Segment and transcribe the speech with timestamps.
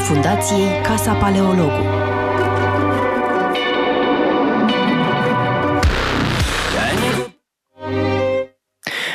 [0.00, 1.82] Fundației Casa Paleologu.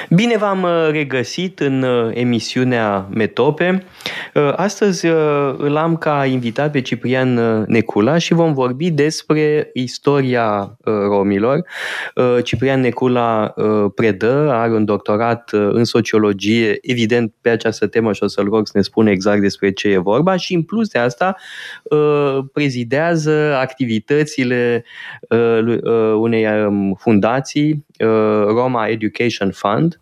[0.09, 3.83] Bine v-am uh, regăsit în uh, emisiunea Metope.
[4.35, 5.05] Uh, Astăzi
[5.57, 11.65] îl am ca invitat pe Ciprian Necula și vom vorbi despre istoria romilor.
[12.43, 13.53] Ciprian Necula
[13.95, 18.71] predă, are un doctorat în sociologie, evident pe această temă și o să-l rog să
[18.75, 21.35] ne spună exact despre ce e vorba și în plus de asta
[22.53, 24.85] prezidează activitățile
[26.15, 27.84] unei um, fundații
[28.47, 29.99] Roma Education Fund.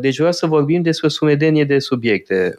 [0.00, 2.58] Deci vreau să vorbim despre sumedenie de subiecte,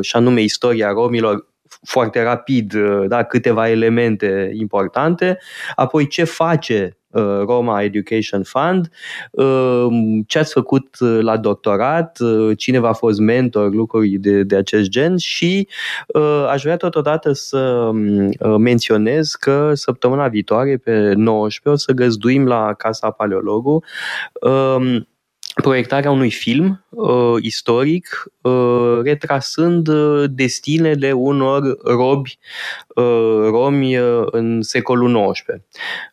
[0.00, 1.48] și anume istoria romilor,
[1.82, 2.74] foarte rapid,
[3.06, 5.38] da, câteva elemente importante,
[5.74, 6.96] apoi ce face
[7.46, 8.90] Roma Education Fund,
[10.26, 12.18] ce ați făcut la doctorat,
[12.56, 15.16] cine v-a fost mentor, lucruri de, de acest gen.
[15.16, 15.68] Și
[16.48, 17.90] aș vrea totodată să
[18.58, 23.82] menționez că săptămâna viitoare, pe 19, o să găzduim la Casa Paleologu
[25.60, 32.38] proiectarea unui film uh, istoric uh, retrasând uh, destinele unor robi
[32.88, 32.89] uh,
[33.50, 35.62] romi uh, în secolul XIX.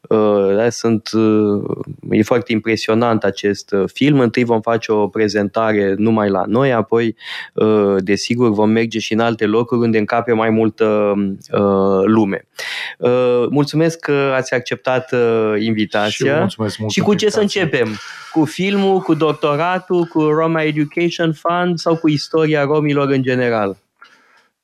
[0.01, 1.63] Uh, da, sunt, uh,
[2.09, 4.19] e foarte impresionant acest uh, film.
[4.19, 7.15] Întâi vom face o prezentare numai la noi, apoi,
[7.53, 11.13] uh, desigur, vom merge și în alte locuri unde încape mai multă
[11.51, 12.47] uh, lume.
[12.97, 16.33] Uh, mulțumesc că ați acceptat uh, invitația.
[16.33, 17.87] Și, mulțumesc mult și cu ce să începem?
[18.31, 23.77] Cu filmul, cu doctoratul, cu Roma Education Fund sau cu istoria romilor în general?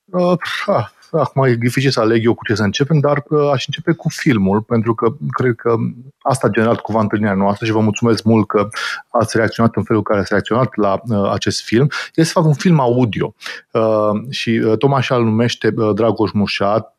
[0.06, 0.86] Uh, ah,
[1.20, 4.10] acum e dificil să aleg eu cu ce să începem, dar uh, aș începe cu
[4.10, 5.76] filmul, pentru că cred că
[6.22, 8.68] asta a generat cumva întâlnirea noastră și vă mulțumesc mult că
[9.10, 11.90] ați reacționat în felul în care ați reacționat la uh, acest film.
[12.16, 13.34] Este, fapt, un film audio
[13.72, 16.93] uh, și uh, Tomaș îl numește uh, Dragoș Mușat, uh,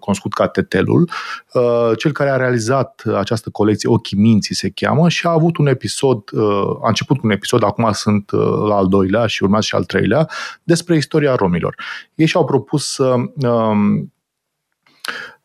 [0.00, 1.10] cunoscut ca Tetelul,
[1.52, 5.66] uh, cel care a realizat această colecție Ochii Minții se cheamă și a avut un
[5.66, 9.66] episod, uh, a început cu un episod, acum sunt uh, la al doilea și urmează
[9.66, 10.28] și al treilea,
[10.62, 11.74] despre istoria romilor.
[12.14, 14.02] Ei și-au propus să uh,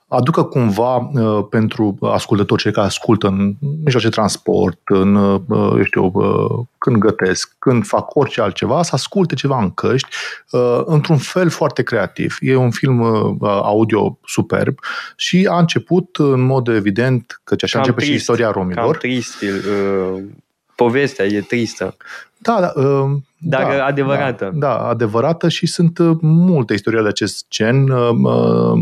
[0.08, 5.84] aducă cumva uh, pentru ascultători, cei care ascultă în mijloace de transport, în, uh, eu
[5.84, 10.08] știu, uh, când gătesc, când fac orice altceva, să asculte ceva în căști,
[10.52, 12.38] uh, într-un fel foarte creativ.
[12.40, 14.80] E un film uh, audio superb
[15.16, 18.84] și a început în mod evident, căci așa Cam începe și trist, istoria romilor.
[18.84, 19.42] Cam trist.
[19.42, 20.24] Uh,
[20.76, 21.96] povestea e tristă,
[22.38, 24.52] Da, da, uh, dar da, adevărată.
[24.54, 27.90] Da, da, adevărată și sunt uh, multe istorii de acest gen.
[27.90, 28.80] Uh, uh,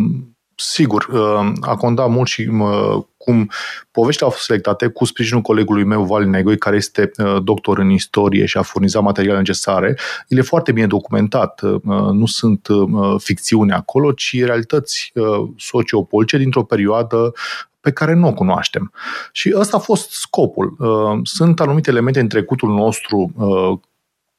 [0.69, 3.51] sigur, uh, a contat mult și uh, cum
[3.91, 7.89] poveștile au fost selectate cu sprijinul colegului meu, Val Negoi, care este uh, doctor în
[7.89, 9.97] istorie și a furnizat materiale necesare.
[10.27, 11.61] El e foarte bine documentat.
[11.61, 11.81] Uh,
[12.11, 17.33] nu sunt uh, ficțiuni acolo, ci realități uh, sociopolitice dintr-o perioadă
[17.79, 18.91] pe care nu o cunoaștem.
[19.31, 20.77] Și ăsta a fost scopul.
[21.23, 23.33] Sunt anumite elemente în trecutul nostru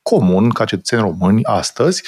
[0.03, 2.03] comun, ca cetățeni români, astăzi,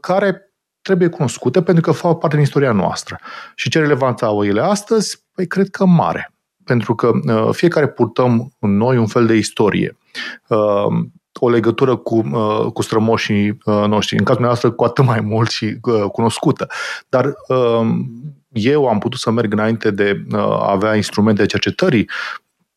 [0.00, 0.51] care
[0.82, 3.18] trebuie cunoscute pentru că fac parte din istoria noastră.
[3.54, 5.24] Și ce relevanță au ele astăzi?
[5.34, 6.32] Păi cred că mare.
[6.64, 9.96] Pentru că uh, fiecare purtăm în noi un fel de istorie.
[10.46, 10.86] Uh,
[11.34, 15.50] o legătură cu, uh, cu strămoșii uh, noștri, în cazul nostru cu atât mai mult
[15.50, 16.66] și uh, cunoscută.
[17.08, 17.88] Dar uh,
[18.48, 22.10] eu am putut să merg înainte de uh, a avea instrumente de cercetării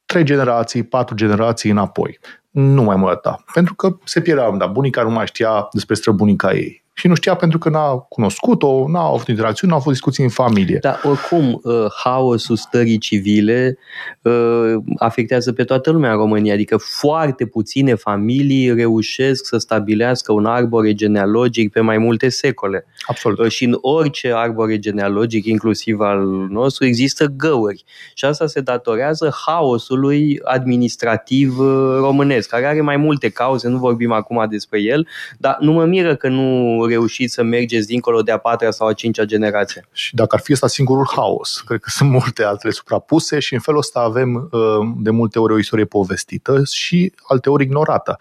[0.05, 2.19] trei generații, patru generații înapoi.
[2.49, 3.43] Nu mai mă arăta.
[3.53, 7.35] Pentru că se pierdea, dar bunica nu mai știa despre străbunica ei și nu știa
[7.35, 10.77] pentru că n-a cunoscut-o, n-a avut interacțiuni, n-a avut discuții în familie.
[10.81, 13.77] Dar oricum, uh, haosul stării civile
[14.21, 20.45] uh, afectează pe toată lumea în România, adică foarte puține familii reușesc să stabilească un
[20.45, 22.85] arbore genealogic pe mai multe secole.
[23.07, 23.39] Absolut.
[23.39, 26.19] Uh, și în orice arbore genealogic, inclusiv al
[26.49, 27.83] nostru, există găuri.
[28.13, 31.57] Și asta se datorează haosului administrativ
[31.99, 35.07] românesc, care are mai multe cauze, nu vorbim acum despre el,
[35.37, 38.93] dar nu mă miră că nu reușit să mergeți dincolo de a patra sau a
[38.93, 39.87] cincea generație.
[39.91, 43.59] Și dacă ar fi asta singurul haos, cred că sunt multe altele suprapuse și în
[43.59, 44.61] felul ăsta avem uh,
[44.97, 48.17] de multe ori o istorie povestită și alte ori ignorată.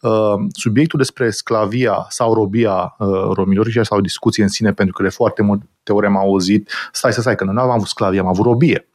[0.00, 5.02] Uh, subiectul despre sclavia sau robia uh, romilor și sau discuție în sine, pentru că
[5.02, 8.26] de foarte multe ori am auzit, stai să stai, că nu am avut sclavie, am
[8.26, 8.88] avut robie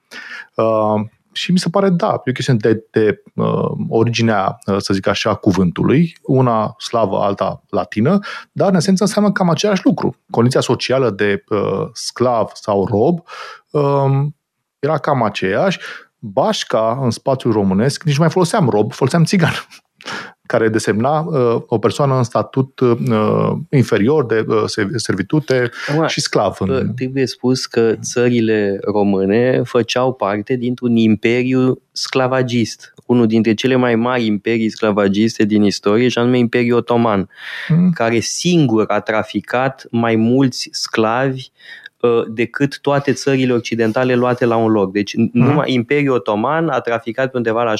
[1.33, 5.07] și mi se pare, da, e o chestiune de, de uh, originea, uh, să zic
[5.07, 8.19] așa, cuvântului, una slavă, alta latină,
[8.51, 10.15] dar în esență înseamnă cam același lucru.
[10.29, 13.19] Condiția socială de uh, sclav sau rob
[13.71, 14.27] uh,
[14.79, 15.79] era cam aceeași.
[16.19, 19.53] Bașca în spațiul românesc, nici nu mai foloseam rob, foloseam țigan
[20.45, 24.63] care desemna uh, o persoană în statut uh, inferior de uh,
[24.95, 26.55] servitute Acum, și sclav.
[26.59, 26.93] În...
[26.95, 34.25] Trebuie spus că țările române făceau parte dintr-un imperiu sclavagist, unul dintre cele mai mari
[34.25, 37.29] imperii sclavagiste din istorie, și anume Imperiul Otoman,
[37.67, 37.91] mm.
[37.91, 41.82] care singur a traficat mai mulți sclavi Uh,
[42.27, 44.91] decât toate țările occidentale luate la un loc.
[44.91, 45.29] Deci mm.
[45.33, 47.75] numai Imperiul Otoman a traficat pe undeva la 17-18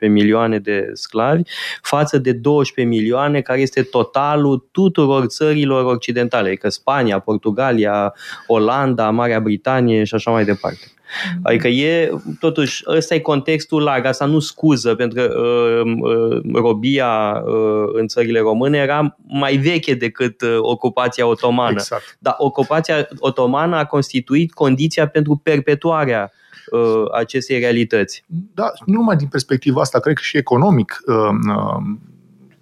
[0.00, 1.42] milioane de sclavi
[1.82, 8.14] față de 12 milioane care este totalul tuturor țărilor occidentale, adică Spania, Portugalia,
[8.46, 10.92] Olanda, Marea Britanie și așa mai departe.
[11.12, 11.40] Mm-hmm.
[11.42, 17.42] Adică e, totuși, ăsta e contextul larg, asta nu scuză, pentru că uh, uh, robia
[17.44, 21.70] uh, în țările române era mai veche decât uh, ocupația otomană.
[21.72, 22.16] Exact.
[22.18, 26.32] Dar ocupația otomană a constituit condiția pentru perpetuarea
[26.70, 28.24] uh, acestei realități.
[28.54, 31.14] Da, nu numai din perspectiva asta, cred că și economic uh,
[31.56, 31.82] uh,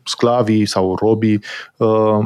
[0.05, 1.41] sclavii sau robii
[1.77, 2.25] uh,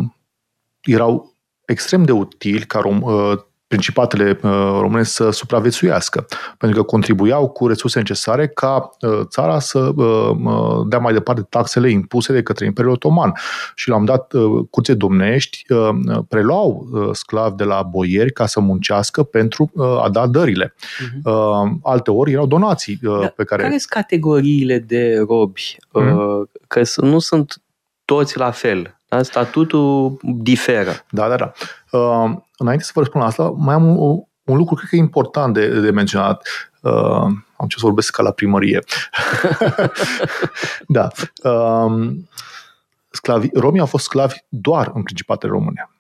[0.83, 1.35] erau
[1.65, 3.39] extrem de utili ca rom, uh,
[3.75, 4.51] principatele uh,
[4.81, 6.27] române să supraviețuiască,
[6.59, 11.91] pentru că contribuiau cu resurse necesare ca uh, țara să uh, dea mai departe taxele
[11.91, 13.33] impuse de către Imperiul Otoman.
[13.75, 14.33] Și l-am dat
[14.71, 15.65] curțe domnești,
[16.29, 19.73] preluau sclavi de la boieri ca să muncească pentru
[20.03, 20.75] a da dările.
[20.75, 21.81] Uh-huh.
[21.83, 23.63] Alte ori erau donații da, pe care...
[23.63, 25.77] Care sunt categoriile de robi?
[25.79, 26.51] Uh-huh.
[26.69, 27.63] Că nu sunt
[28.05, 28.99] toți la fel.
[29.09, 29.23] Da?
[29.23, 30.93] Statutul diferă.
[31.11, 31.53] Da, da, da.
[32.59, 34.99] Uh, înainte să vă răspund la asta, mai am un, un lucru, cred că e
[34.99, 36.47] important de, de menționat.
[36.81, 36.93] Uh,
[37.57, 38.79] am ce să vorbesc ca la primărie.
[40.97, 41.09] da.
[41.43, 42.13] Uh,
[43.11, 45.91] sclavi, romii au fost sclavi doar în Principatele Române.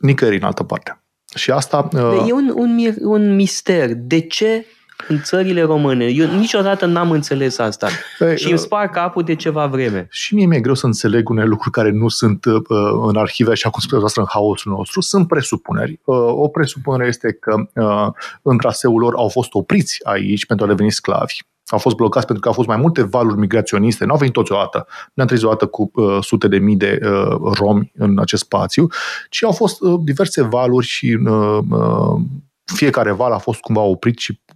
[0.00, 1.02] Nicăieri în altă parte.
[1.34, 1.88] Și asta...
[1.92, 2.24] Uh...
[2.28, 3.94] E un, un, un mister.
[3.94, 4.66] De ce
[5.08, 6.04] în țările române.
[6.04, 7.88] Eu niciodată n-am înțeles asta.
[8.18, 10.06] Ei, și îmi uh, spar capul de ceva vreme.
[10.10, 12.62] Și mie mi-e greu să înțeleg unele lucruri care nu sunt uh,
[13.06, 15.00] în arhive, așa cum spuneți în haosul nostru.
[15.00, 16.00] Sunt presupuneri.
[16.04, 20.68] Uh, o presupunere este că uh, în traseul lor au fost opriți aici pentru a
[20.68, 24.18] deveni sclavi au fost blocați pentru că au fost mai multe valuri migraționiste, nu au
[24.18, 27.92] venit toți odată, nu am trezit odată cu uh, sute de mii de uh, romi
[27.94, 28.86] în acest spațiu,
[29.30, 32.20] ci au fost uh, diverse valuri și uh, uh,
[32.64, 34.51] fiecare val a fost cumva oprit și uh, uh,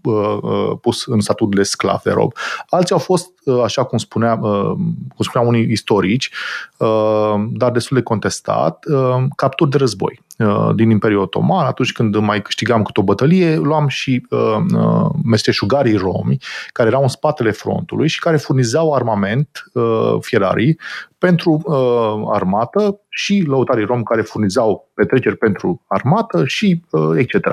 [0.80, 2.32] pus în statut de sclav de rob.
[2.68, 4.72] Alții au fost, uh, așa cum, spunea, uh,
[5.14, 6.30] cum spuneam unii istorici,
[6.76, 11.66] uh, dar destul de contestat, uh, capturi de război uh, din Imperiul Otoman.
[11.66, 16.38] Atunci când mai câștigam câte o bătălie, luam și uh, uh, mesteșugarii romi,
[16.72, 20.78] care erau în spatele frontului și care furnizau armament uh, fierarii
[21.18, 27.46] pentru uh, armată și lăutarii rom care furnizau petreceri pentru armată și uh, etc.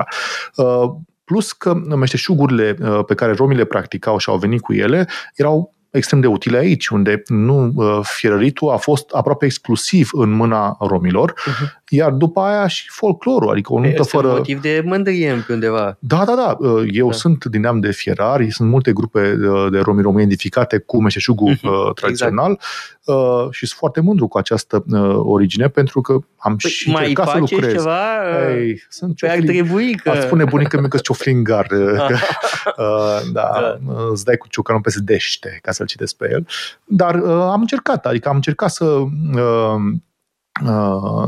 [0.55, 0.91] Uh,
[1.23, 5.73] plus că meșteșugurile uh, pe care romii le practicau și au venit cu ele erau
[5.93, 11.33] extrem de utile aici, unde nu uh, fierăritul a fost aproape exclusiv în mâna romilor,
[11.33, 11.82] uh-huh.
[11.95, 14.27] Iar după aia și folclorul, adică o nuntă este fără...
[14.27, 15.97] un motiv de mândrie pe undeva.
[15.99, 16.57] Da, da, da.
[16.91, 17.13] Eu da.
[17.13, 19.35] sunt din neam de fierari, sunt multe grupe
[19.71, 23.19] de romi români identificate cu meșteșugul uh, tradițional exact.
[23.19, 27.01] uh, și sunt foarte mândru cu această uh, origine pentru că am păi și mai
[27.01, 27.71] încercat să lucrez.
[27.71, 27.99] ceva?
[28.49, 30.09] Ei, sunt Păi ar trebui că...
[30.09, 31.67] Ar spune bunica mică cioflingar.
[32.77, 33.77] uh, da, da,
[34.11, 36.47] îți dai cu ciocanul pe dește ca să-l citesc pe el.
[36.85, 39.75] Dar uh, am încercat, adică am încercat să uh,
[40.65, 41.27] uh,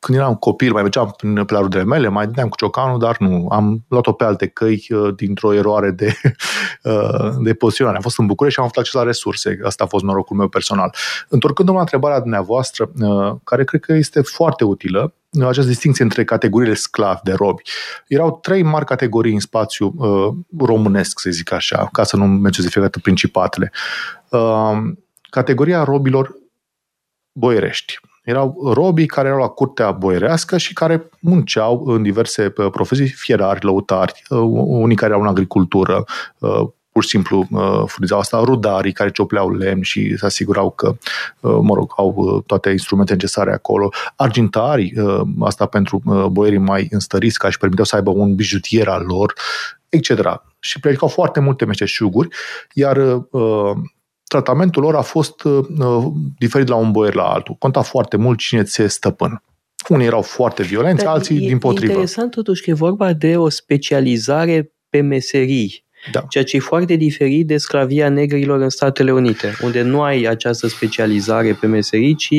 [0.00, 1.14] când eram copil, mai mergeam
[1.46, 3.46] pe la rudele mele, mai dădeam cu ciocanul, dar nu.
[3.50, 6.14] Am luat-o pe alte căi uh, dintr-o eroare de,
[6.82, 7.96] uh, de poziționare.
[7.96, 9.58] Am fost în București și am avut acces la resurse.
[9.64, 10.94] Asta a fost norocul meu personal.
[11.28, 16.74] Întorcându-mă la întrebarea dumneavoastră, uh, care cred că este foarte utilă, această distinție între categoriile
[16.74, 17.62] sclavi de robi.
[18.06, 22.72] Erau trei mari categorii în spațiu uh, românesc, să zic așa, ca să nu menționez
[22.72, 23.72] fiecare principatele.
[24.28, 24.78] Uh,
[25.30, 26.34] categoria robilor
[27.32, 33.08] boierești erau robii care erau la curtea boierească și care munceau în diverse uh, profesii,
[33.08, 36.04] fierari, lăutari, uh, unii care erau în agricultură,
[36.38, 37.48] uh, pur și simplu
[37.86, 40.96] furnizau asta, rudarii care ciopleau lemn și se asigurau că,
[41.40, 44.94] mă rog, au toate instrumente necesare acolo, argintarii,
[45.40, 49.34] asta pentru boierii mai înstăriți, care își permiteau să aibă un bijutier al lor,
[49.88, 50.42] etc.
[50.58, 52.28] Și predicau foarte multe meșteșuguri,
[52.72, 53.22] iar
[54.30, 56.04] tratamentul lor a fost uh,
[56.38, 57.54] diferit la un boier la altul.
[57.58, 59.42] Conta foarte mult cine ți stăpân.
[59.88, 61.92] Unii erau foarte violenți, Dar alții e, din potrivă.
[61.92, 65.84] interesant totuși că e vorba de o specializare pe meserii.
[66.12, 66.20] Da.
[66.28, 70.66] Ceea ce e foarte diferit de sclavia negrilor în Statele Unite, unde nu ai această
[70.66, 72.30] specializare pe meserii, ci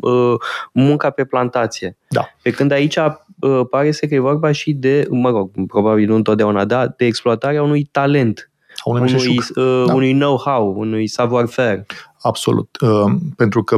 [0.00, 0.34] uh,
[0.72, 1.96] munca pe plantație.
[2.08, 2.28] Da.
[2.42, 6.14] Pe când aici uh, pare să că e vorba și de, mă rog, probabil nu
[6.14, 8.50] întotdeauna, da, de exploatarea unui talent
[8.90, 9.94] unui, unui, uh, da.
[9.94, 11.86] unui know-how, unui savoir-faire.
[12.22, 12.76] Absolut.
[12.80, 13.76] Uh, pentru că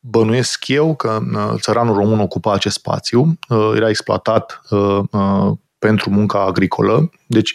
[0.00, 6.10] bănuiesc eu că uh, țăranul român ocupa acest spațiu, uh, era exploatat uh, uh, pentru
[6.10, 7.54] munca agricolă, deci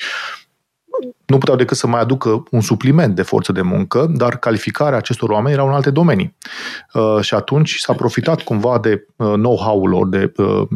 [1.25, 5.29] nu puteau decât să mai aducă un supliment de forță de muncă, dar calificarea acestor
[5.29, 6.35] oameni era în alte domenii.
[6.93, 10.67] Uh, și atunci s-a profitat cumva de uh, know-how-ul lor, de uh,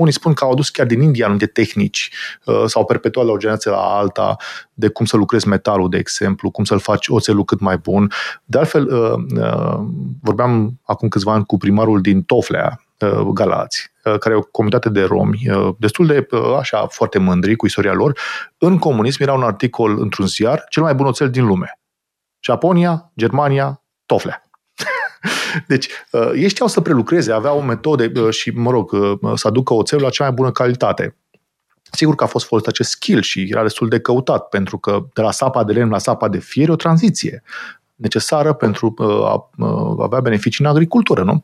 [0.00, 2.10] unii spun că au adus chiar din India anumite tehnici,
[2.44, 4.36] uh, s-au perpetuat la o generație la alta,
[4.74, 8.12] de cum să lucrezi metalul, de exemplu, cum să-l faci oțelul cât mai bun.
[8.44, 9.80] De altfel, uh, uh,
[10.22, 12.80] vorbeam acum câțiva ani cu primarul din Toflea,
[13.32, 15.40] Galați, care e o comunitate de romi,
[15.78, 16.26] destul de
[16.58, 18.18] așa foarte mândri cu istoria lor.
[18.58, 21.80] În comunism era un articol într-un ziar, cel mai bun oțel din lume.
[22.40, 24.49] Japonia, Germania, Toflea.
[25.66, 29.74] Deci, uh, ei știau să prelucreze, aveau metode uh, și, mă rog, uh, să aducă
[29.74, 31.16] oțelul la cea mai bună calitate.
[31.92, 35.22] Sigur că a fost folosit acest skill și era destul de căutat, pentru că de
[35.22, 37.42] la sapa de lemn la sapa de fier e o tranziție
[37.94, 39.50] necesară pentru a
[39.98, 41.40] avea beneficii în agricultură, nu?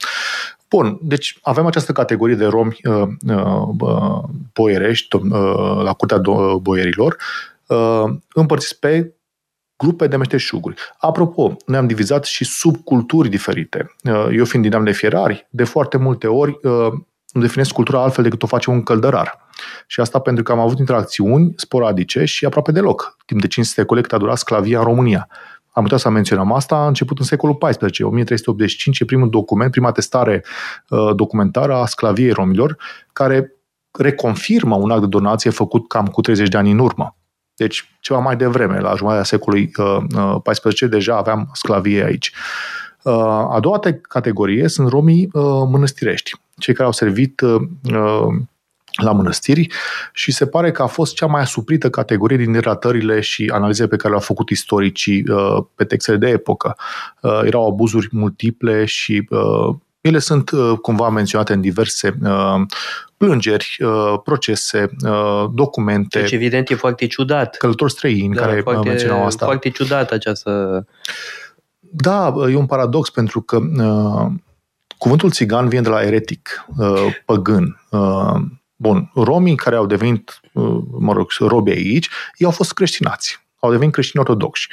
[0.69, 2.77] Bun, deci avem această categorie de romi
[4.53, 5.17] boierești
[5.83, 6.21] la curtea
[6.61, 7.17] boierilor,
[8.33, 9.13] împărțiți pe
[9.77, 10.77] grupe de meșteșuguri.
[10.99, 13.95] Apropo, noi am divizat și subculturi diferite.
[14.05, 16.93] Uh, eu fiind din am de fierari, de foarte multe ori uh,
[17.33, 19.39] îmi definesc cultura altfel decât o face un căldărar.
[19.87, 23.17] Și asta pentru că am avut interacțiuni sporadice și aproape deloc.
[23.27, 25.29] Timp de 5 secole cât a durat sclavia în România.
[25.73, 29.93] Am putea să menționăm asta, a început în secolul XIV, 1385, e primul document, prima
[29.93, 30.45] testare
[30.89, 32.77] uh, documentară a sclaviei romilor,
[33.13, 33.53] care
[33.99, 37.17] reconfirmă un act de donație făcut cam cu 30 de ani în urmă.
[37.57, 39.71] Deci, ceva mai devreme, la jumătatea secolului
[40.43, 42.33] XIV, uh, deja aveam sclavie aici.
[43.03, 43.13] Uh,
[43.51, 47.41] a doua categorie sunt romii uh, mănăstirești, cei care au servit
[49.03, 49.69] la mănăstiri
[50.13, 53.97] și se pare că a fost cea mai asuprită categorie din relatările și analize pe
[53.97, 55.25] care le-au făcut istoricii
[55.75, 56.77] pe textele de epocă.
[57.45, 59.29] Erau abuzuri multiple și
[60.01, 60.51] ele sunt
[60.83, 62.19] cumva menționate în diverse
[63.17, 66.21] plângeri, uh, procese, uh, documente.
[66.21, 67.57] Deci, evident, e foarte ciudat.
[67.57, 69.45] Călători străini da, care foarte, menționau asta.
[69.45, 70.85] Foarte ciudat această...
[71.81, 74.33] Da, e un paradox pentru că uh,
[74.99, 77.81] cuvântul țigan vine de la eretic, uh, păgân.
[77.91, 78.35] Uh,
[78.77, 83.73] bun, romii care au devenit, uh, mă rog, robi aici, ei au fost creștinați au
[83.73, 84.69] devenit creștini ortodoxi.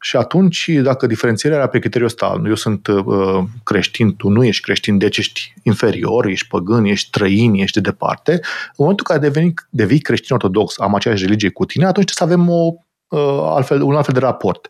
[0.00, 4.62] Și atunci, dacă diferențierea era pe criteriul ăsta, eu sunt uh, creștin, tu nu ești
[4.62, 9.28] creștin, deci ești inferior, ești păgân, ești străin, ești de departe, în momentul în care
[9.28, 12.72] deveni, devii creștin ortodox, am aceeași religie cu tine, atunci trebuie să avem o,
[13.08, 14.68] uh, altfel, un altfel de raport.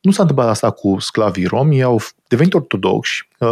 [0.00, 3.48] Nu s-a întâmplat asta cu sclavii romi, ei au devenit ortodoxi uh,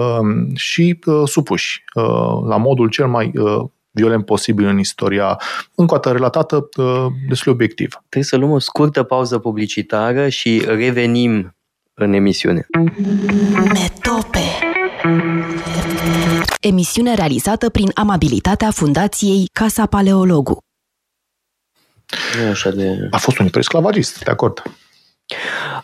[0.54, 2.04] și uh, supuși uh,
[2.48, 3.64] la modul cel mai uh,
[3.98, 5.40] violent posibil în istoria,
[5.74, 7.90] încă o dată relatată uh, destul de obiectiv.
[8.08, 11.56] Trebuie să luăm o scurtă pauză publicitară și revenim
[11.94, 12.66] în emisiune.
[13.52, 14.44] Metope
[16.60, 20.58] emisiune realizată prin amabilitatea Fundației Casa Paleologu.
[22.42, 23.08] Nu așa de...
[23.10, 24.62] A fost un imperiu sclavagist, de acord.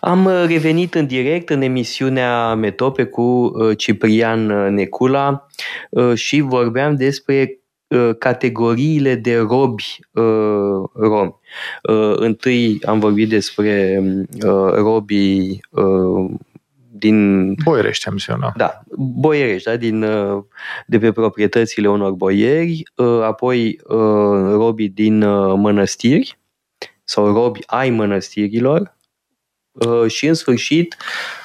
[0.01, 5.47] Am revenit în direct în emisiunea Metope cu uh, Ciprian uh, Necula
[5.91, 7.59] uh, și vorbeam despre
[8.19, 9.99] categoriile de robi
[10.95, 11.35] romi.
[12.17, 14.03] Întâi am vorbit despre
[14.75, 15.61] robii
[16.97, 17.53] din...
[17.65, 18.27] Boierești am zis
[18.57, 20.07] Da, boierești, da, din,
[20.87, 22.83] de pe proprietățile unor boieri,
[23.23, 23.81] apoi
[24.53, 25.19] robii din
[25.57, 26.39] mănăstiri
[27.05, 28.97] sau robi ai mănăstirilor
[30.07, 30.97] și în sfârșit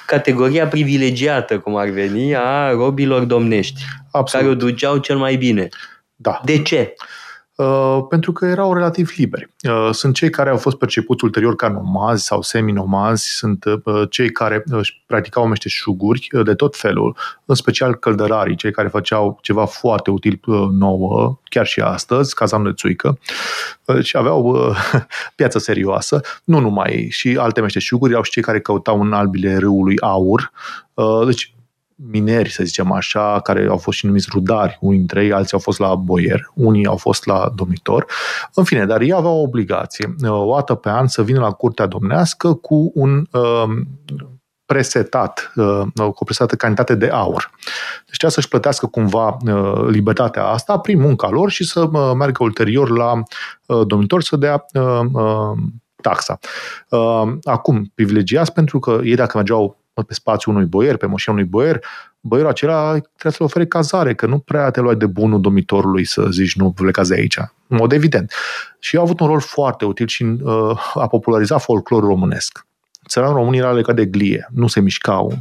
[0.06, 4.46] categoria privilegiată, cum ar veni, a robilor domnești, Absolut.
[4.46, 5.68] care o duceau cel mai bine.
[6.22, 6.40] Da.
[6.44, 6.94] De ce?
[7.60, 9.48] Uh, pentru că erau relativ liberi.
[9.62, 14.30] Uh, sunt cei care au fost percepuți ulterior ca nomazi sau semi-nomazi, sunt uh, cei
[14.30, 20.10] care își practicau meșteșuguri de tot felul, în special căldărarii, cei care făceau ceva foarte
[20.10, 20.40] util
[20.72, 23.18] nouă, chiar și astăzi, cazam de țuică,
[24.02, 24.74] și aveau
[25.36, 29.98] piață serioasă, nu numai, și alte meșteșuguri, erau și cei care căutau în albile râului
[30.00, 30.52] aur,
[31.26, 31.54] deci
[32.08, 35.58] mineri, să zicem așa, care au fost și numiți rudari, unii dintre ei, alții au
[35.58, 38.06] fost la boier, unii au fost la domnitor.
[38.54, 41.86] În fine, dar ei aveau o obligație, o dată pe an, să vină la curtea
[41.86, 43.64] domnească cu un uh,
[44.64, 47.50] presetat, uh, cu o presetată cantitate de aur.
[48.06, 52.42] Deci trebuia să-și plătească cumva uh, libertatea asta prin munca lor și să uh, meargă
[52.42, 53.12] ulterior la
[53.66, 55.58] uh, domnitor să dea uh, uh,
[56.02, 56.38] taxa.
[56.88, 61.46] Uh, acum, privilegiați pentru că ei dacă mergeau pe spațiul unui boier, pe mașina unui
[61.46, 61.80] boier,
[62.20, 66.26] boierul acela trebuie să-l ofere cazare, că nu prea te luai de bunul domitorului să
[66.30, 67.38] zici nu plecați de aici.
[67.66, 68.32] În mod evident.
[68.78, 72.66] Și a avut un rol foarte util și uh, a popularizat folclorul românesc.
[73.08, 75.32] Țăranul român era legat de glie, nu se mișcau,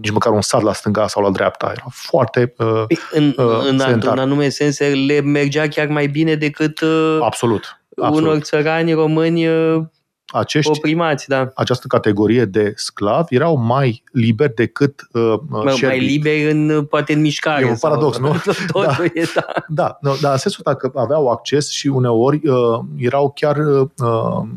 [0.00, 1.72] nici măcar un sat la stânga sau la dreapta.
[1.76, 6.34] Era foarte uh, păi, în, uh, în, în anume sens, le mergea chiar mai bine
[6.34, 8.28] decât uh, absolut, absolut.
[8.28, 9.82] unor țărani români uh,
[10.32, 11.50] acești, oprimați, da.
[11.54, 17.20] această categorie de sclavi erau mai liberi decât uh, Mă, Mai liberi în, poate în
[17.20, 17.64] mișcare.
[17.64, 18.26] E un paradox, sau,
[18.74, 18.82] nu?
[18.82, 18.96] da.
[19.14, 19.46] E, da.
[19.68, 24.48] Da, no, dar în sensul că aveau acces și uneori uh, erau chiar uh,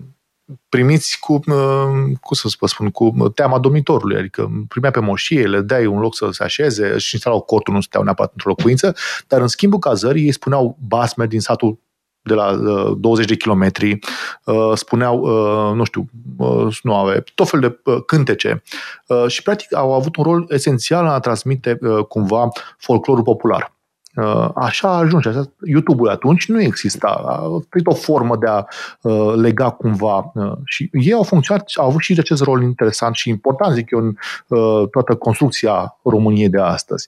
[0.69, 5.61] primiți cu, uh, cum să vă spun, cu teama domnitorului, adică primea pe moșie, le
[5.61, 8.95] dai un loc să se așeze, își instalau cortul, nu stăteau neapărat într-o locuință,
[9.27, 11.79] dar în schimbul cazării ei spuneau basme din satul
[12.23, 13.99] de la uh, 20 de kilometri,
[14.45, 18.63] uh, spuneau, uh, nu știu, uh, nu avea, tot fel de uh, cântece
[19.07, 23.73] uh, și practic au avut un rol esențial în a transmite uh, cumva folclorul popular.
[24.15, 25.29] Uh, așa ajunge.
[25.65, 27.07] YouTube-ul atunci nu exista.
[27.07, 28.65] A fost o formă de a
[29.01, 30.31] uh, lega cumva.
[30.33, 33.99] Uh, și ei au funcționat, au avut și acest rol interesant și important, zic eu,
[33.99, 34.15] în
[34.47, 37.07] uh, toată construcția României de astăzi.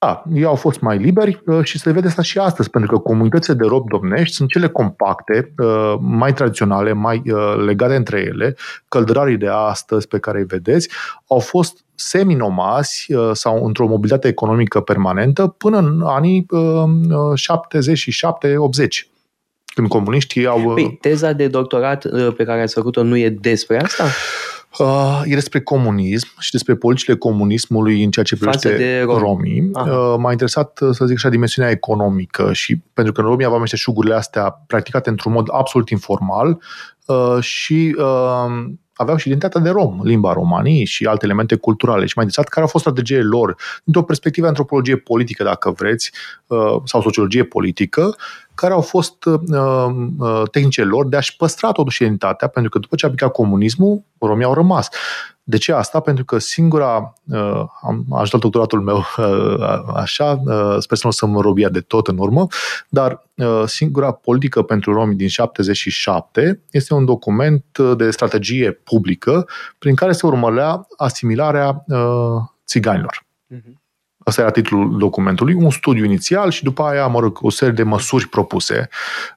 [0.00, 2.90] Uh, da, ei au fost mai liberi uh, și se vede asta și astăzi, pentru
[2.90, 8.20] că comunitățile de rob domnești sunt cele compacte, uh, mai tradiționale, mai uh, legate între
[8.20, 8.56] ele.
[8.88, 10.88] Căldărarii de astăzi pe care îi vedeți
[11.28, 16.50] au fost semi-nomazi sau într-o mobilitate economică permanentă până în anii 77-80
[19.74, 20.72] când comuniștii au...
[20.74, 22.06] Păi, teza de doctorat
[22.36, 24.04] pe care ați făcut-o nu e despre asta?
[24.78, 29.18] Uh, e despre comunism și despre politicile comunismului în ceea ce privește de rom.
[29.18, 29.70] romii.
[29.72, 34.14] Uh, m-a interesat, să zic așa, dimensiunea economică și pentru că în Romia aveam șugurile
[34.14, 36.62] astea practicate într-un mod absolut informal
[37.06, 42.06] uh, și uh, aveau și identitatea de rom, limba romanii și alte elemente culturale.
[42.06, 46.12] Și mai interesat care au fost strategiile lor, dintr-o perspectivă antropologie politică, dacă vreți,
[46.46, 48.16] uh, sau sociologie politică,
[48.60, 49.40] care au fost uh,
[50.18, 54.02] uh, tehnicile lor de a-și păstra totuși identitatea, pentru că după ce a picat comunismul,
[54.18, 54.88] romii au rămas.
[55.42, 56.00] De ce asta?
[56.00, 61.26] Pentru că singura, uh, am ajutat doctoratul meu uh, așa, uh, sper să nu să
[61.26, 62.46] mă robia de tot în urmă,
[62.88, 67.64] dar uh, singura politică pentru romi din 77 este un document
[67.96, 73.26] de strategie publică prin care se urmărea asimilarea uh, țiganilor.
[73.54, 73.87] Uh-huh.
[74.28, 77.82] Asta era titlul documentului, un studiu inițial și după aia, mă rog, o serie de
[77.82, 78.88] măsuri propuse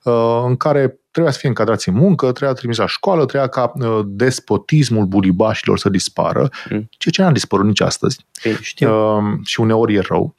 [0.04, 3.72] uh, în care trebuia să fie încadrați în muncă, trebuia trimis la școală, trebuia ca
[3.76, 6.88] uh, despotismul bulibașilor să dispară, mm.
[6.90, 8.26] ceea ce n-a dispărut nici astăzi.
[8.44, 9.18] Ei, știu.
[9.18, 10.36] Uh, și uneori e rău.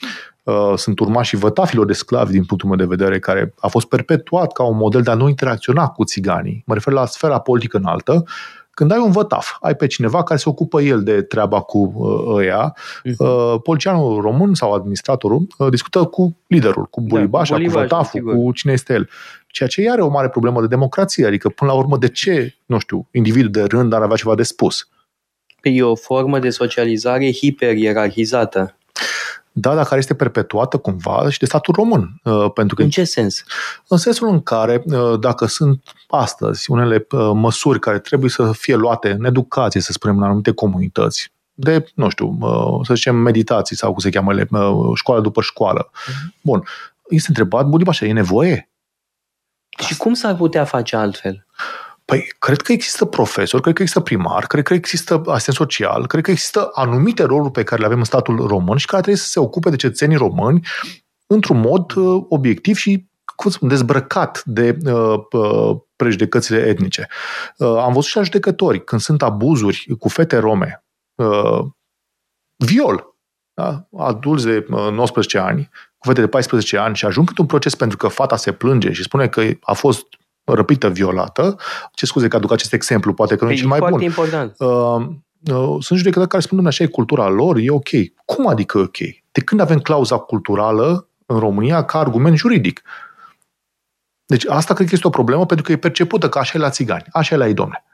[0.76, 4.62] Sunt urmașii vătafilor de sclavi, din punctul meu de vedere, care a fost perpetuat ca
[4.62, 6.62] un model de a nu interacționa cu țiganii.
[6.66, 8.24] Mă refer la sfera politică înaltă,
[8.74, 12.37] când ai un vătaf, ai pe cineva care se ocupă el de treaba cu uh,
[12.37, 12.76] ăia,
[13.18, 18.20] uh, polițianul român sau administratorul uh, discută cu liderul, cu bulibașa, da, cu, cu vătaful,
[18.20, 18.35] sigur.
[18.35, 19.08] cu cine este el.
[19.46, 22.78] Ceea ce are o mare problemă de democrație, adică până la urmă de ce, nu
[22.78, 24.88] știu, individul de rând ar avea ceva de spus?
[25.62, 28.76] E o formă de socializare hiper-ierarhizată.
[29.52, 32.20] Da, dar care este perpetuată cumva și de statul român.
[32.24, 33.44] Uh, pentru că, în ce sens?
[33.88, 38.74] În sensul în care, uh, dacă sunt astăzi unele uh, măsuri care trebuie să fie
[38.74, 42.38] luate în educație, să spunem, în anumite comunități, de, nu știu,
[42.82, 44.32] să zicem, meditații sau cum se cheamă,
[44.94, 45.90] școală după școală.
[45.90, 46.40] Uh-huh.
[46.42, 46.64] Bun.
[47.08, 48.70] Este întrebat, bun, așa, e nevoie?
[49.78, 51.46] Și cum s-ar putea face altfel?
[52.12, 56.22] Păi, cred că există profesori, cred că există primar, cred că există asistent social, cred
[56.22, 59.29] că există anumite roluri pe care le avem în statul român și care trebuie să
[59.29, 60.66] se ocupe de cetățenii români
[61.27, 67.09] într-un mod uh, obiectiv și cum spun, dezbrăcat de uh, uh, prejudecățile etnice.
[67.57, 71.61] Uh, am văzut și la judecători, când sunt abuzuri cu fete rome, uh,
[72.57, 73.14] viol,
[73.55, 73.88] da?
[73.98, 77.96] adulți de uh, 19 ani, cu fete de 14 ani și ajung într-un proces pentru
[77.96, 80.07] că fata se plânge și spune că a fost
[80.44, 81.57] răpită, violată.
[81.92, 84.00] Ce scuze că aduc acest exemplu, poate că nu e păi, cel mai bun.
[84.00, 84.55] important.
[84.59, 85.07] Uh,
[85.55, 87.88] uh, sunt judecători care spun, așa e cultura lor, e ok.
[88.24, 88.98] Cum adică ok?
[89.33, 92.83] De când avem clauza culturală în România ca argument juridic?
[94.26, 96.70] Deci asta cred că este o problemă pentru că e percepută ca așa e la
[96.70, 97.85] țigani, așa e la ei, domne.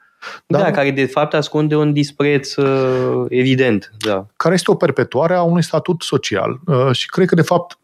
[0.47, 3.91] Da, da, care de fapt ascunde un dispreț uh, evident.
[3.97, 4.25] Da.
[4.35, 6.59] Care este o perpetuare a unui statut social.
[6.65, 7.77] Uh, și cred că de fapt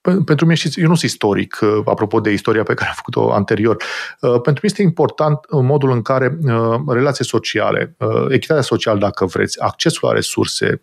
[0.00, 3.32] pentru mine, știți, eu nu sunt istoric, uh, apropo de istoria pe care am făcut-o
[3.32, 3.74] anterior.
[3.74, 7.96] Uh, pentru mine este important modul în care uh, relații sociale,
[8.28, 10.82] echitatea socială, dacă vreți, accesul la resurse,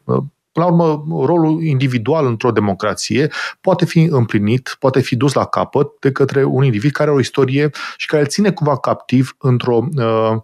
[0.57, 3.29] Până la urmă, rolul individual într-o democrație
[3.61, 7.21] poate fi împlinit, poate fi dus la capăt de către un individ care are o
[7.21, 10.37] istorie și care îl ține cumva captiv într-o uh,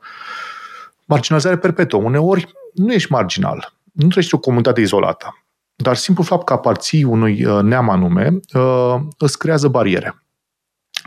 [1.06, 2.00] marginalizare perpetuă.
[2.00, 5.43] Uneori nu ești marginal, nu trăiești o comunitate izolată.
[5.76, 10.18] Dar simplu fapt că aparții unui uh, neam anume uh, îți creează bariere.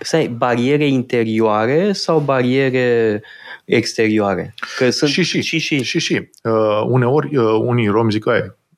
[0.00, 3.22] Să bariere interioare sau bariere
[3.64, 4.54] exterioare?
[4.78, 5.40] Că sunt și și.
[5.40, 5.82] și, și.
[5.82, 6.30] și, și.
[6.42, 8.24] Uh, uneori uh, unii romi zic,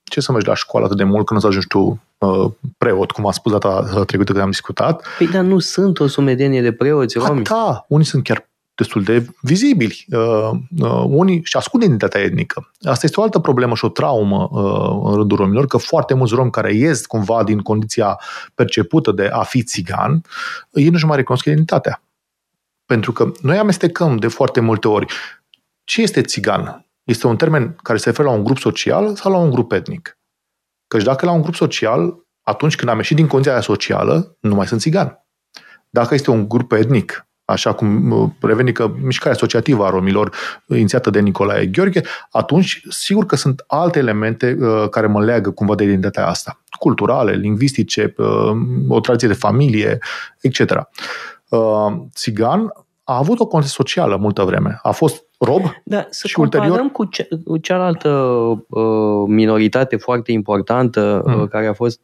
[0.03, 3.11] ce să mergi la școală atât de mult când o să ajungi tu uh, preot,
[3.11, 5.07] cum a spus data trecută când am discutat.
[5.17, 7.43] Păi, dar nu sunt o sumedenie de preoți romi.
[7.43, 8.48] Da, unii sunt chiar
[8.79, 10.05] destul de vizibili.
[10.11, 12.71] Uh, uh, unii și ascund identitatea etnică.
[12.81, 16.33] Asta este o altă problemă și o traumă uh, în rândul romilor, că foarte mulți
[16.33, 18.19] romi care ies cumva din condiția
[18.55, 20.21] percepută de a fi țigan,
[20.71, 22.03] ei nu-și mai recunosc identitatea.
[22.85, 25.05] Pentru că noi amestecăm de foarte multe ori
[25.83, 26.85] ce este țigan.
[27.03, 30.17] Este un termen care se referă la un grup social sau la un grup etnic.
[30.87, 34.67] Căci dacă la un grup social, atunci când am ieșit din condiția socială, nu mai
[34.67, 35.25] sunt țigan.
[35.89, 40.35] Dacă este un grup etnic așa cum uh, revenică mișcarea asociativă a romilor
[40.67, 45.75] inițiată de Nicolae Gheorghe, atunci sigur că sunt alte elemente uh, care mă leagă cumva
[45.75, 46.61] de identitatea asta.
[46.79, 48.51] Culturale, lingvistice, uh,
[48.87, 49.97] o tradiție de familie,
[50.41, 50.59] etc.
[51.49, 51.59] Uh,
[52.13, 54.79] țigan a avut o condiție socială multă vreme.
[54.81, 56.91] A fost rob da, să și comparăm ulterior...
[56.91, 58.09] cu, ce, cu cealaltă
[58.69, 61.41] uh, minoritate foarte importantă mm.
[61.41, 61.99] uh, care a fost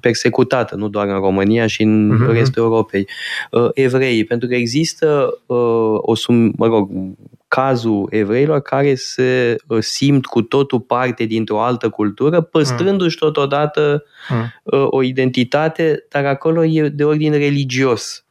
[0.00, 2.32] persecutată, nu doar în România, și în mm-hmm.
[2.32, 3.08] restul Europei,
[3.50, 4.24] uh, evreii.
[4.24, 6.90] Pentru că există uh, o sum, mă rog,
[7.48, 14.52] cazul evreilor care se uh, simt cu totul parte dintr-o altă cultură, păstrându-și totodată mm.
[14.62, 18.23] uh, o identitate, dar acolo e de ordin religios.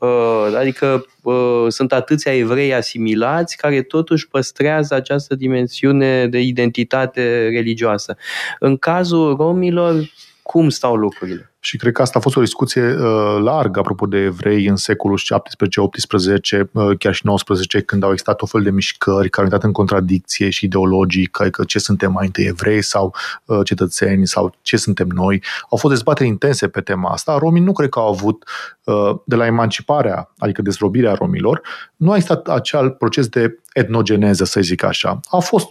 [0.00, 8.16] Uh, adică uh, sunt atâția evrei asimilați care totuși păstrează această dimensiune de identitate religioasă.
[8.58, 9.94] În cazul romilor,
[10.46, 11.54] cum stau lucrurile?
[11.58, 15.18] Și cred că asta a fost o discuție uh, largă, apropo de evrei, în secolul
[16.58, 19.62] 17-18, uh, chiar și 19, când au existat o fel de mișcări care au intrat
[19.62, 24.54] în contradicție și ideologic, că, că ce suntem mai întâi evrei sau uh, cetățeni sau
[24.62, 25.42] ce suntem noi.
[25.70, 27.38] Au fost dezbateri intense pe tema asta.
[27.38, 28.44] Romii nu cred că au avut,
[28.84, 31.60] uh, de la emanciparea, adică dezrobirea romilor,
[31.96, 35.20] nu a existat acel proces de etnogeneză, să zic așa.
[35.30, 35.68] A fost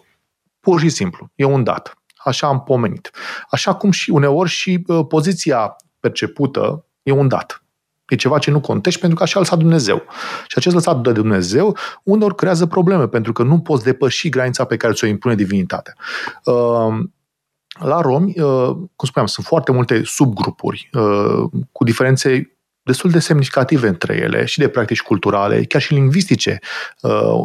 [0.59, 1.29] pur și simplu.
[1.35, 1.97] E un dat
[2.29, 3.11] așa am pomenit.
[3.49, 7.63] Așa cum și uneori și uh, poziția percepută e un dat.
[8.07, 10.03] E ceva ce nu contești pentru că așa a lăsat Dumnezeu.
[10.47, 14.77] Și acest lăsat de Dumnezeu uneori creează probleme pentru că nu poți depăși granița pe
[14.77, 15.95] care ți-o impune divinitatea.
[16.43, 16.97] Uh,
[17.79, 20.89] la romi, uh, cum spuneam, sunt foarte multe subgrupuri
[21.71, 26.59] cu diferențe destul de semnificative între ele și de practici culturale, chiar și lingvistice.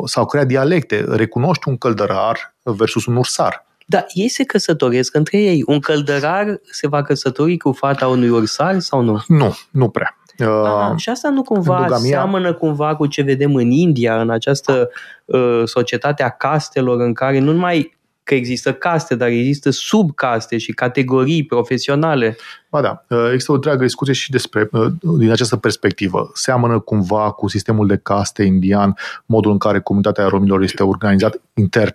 [0.05, 1.05] S-au creat dialecte.
[1.09, 3.67] Recunoști un căldărar versus un ursar.
[3.91, 5.63] Dar ei se căsătoresc între ei.
[5.67, 9.23] Un căldărar se va căsători cu fata unui ursar sau nu?
[9.27, 10.19] Nu, nu prea.
[10.39, 12.09] Aha, și asta nu cumva Endogamia...
[12.09, 14.91] seamănă cumva cu ce vedem în India, în această
[15.25, 20.73] uh, societate a castelor în care nu numai că există caste, dar există subcaste și
[20.73, 22.37] categorii profesionale.
[22.71, 24.87] Ba da, uh, există o întreagă discuție și despre, uh,
[25.19, 26.31] din această perspectivă.
[26.35, 31.95] Seamănă cumva cu sistemul de caste indian, modul în care comunitatea romilor este organizat intern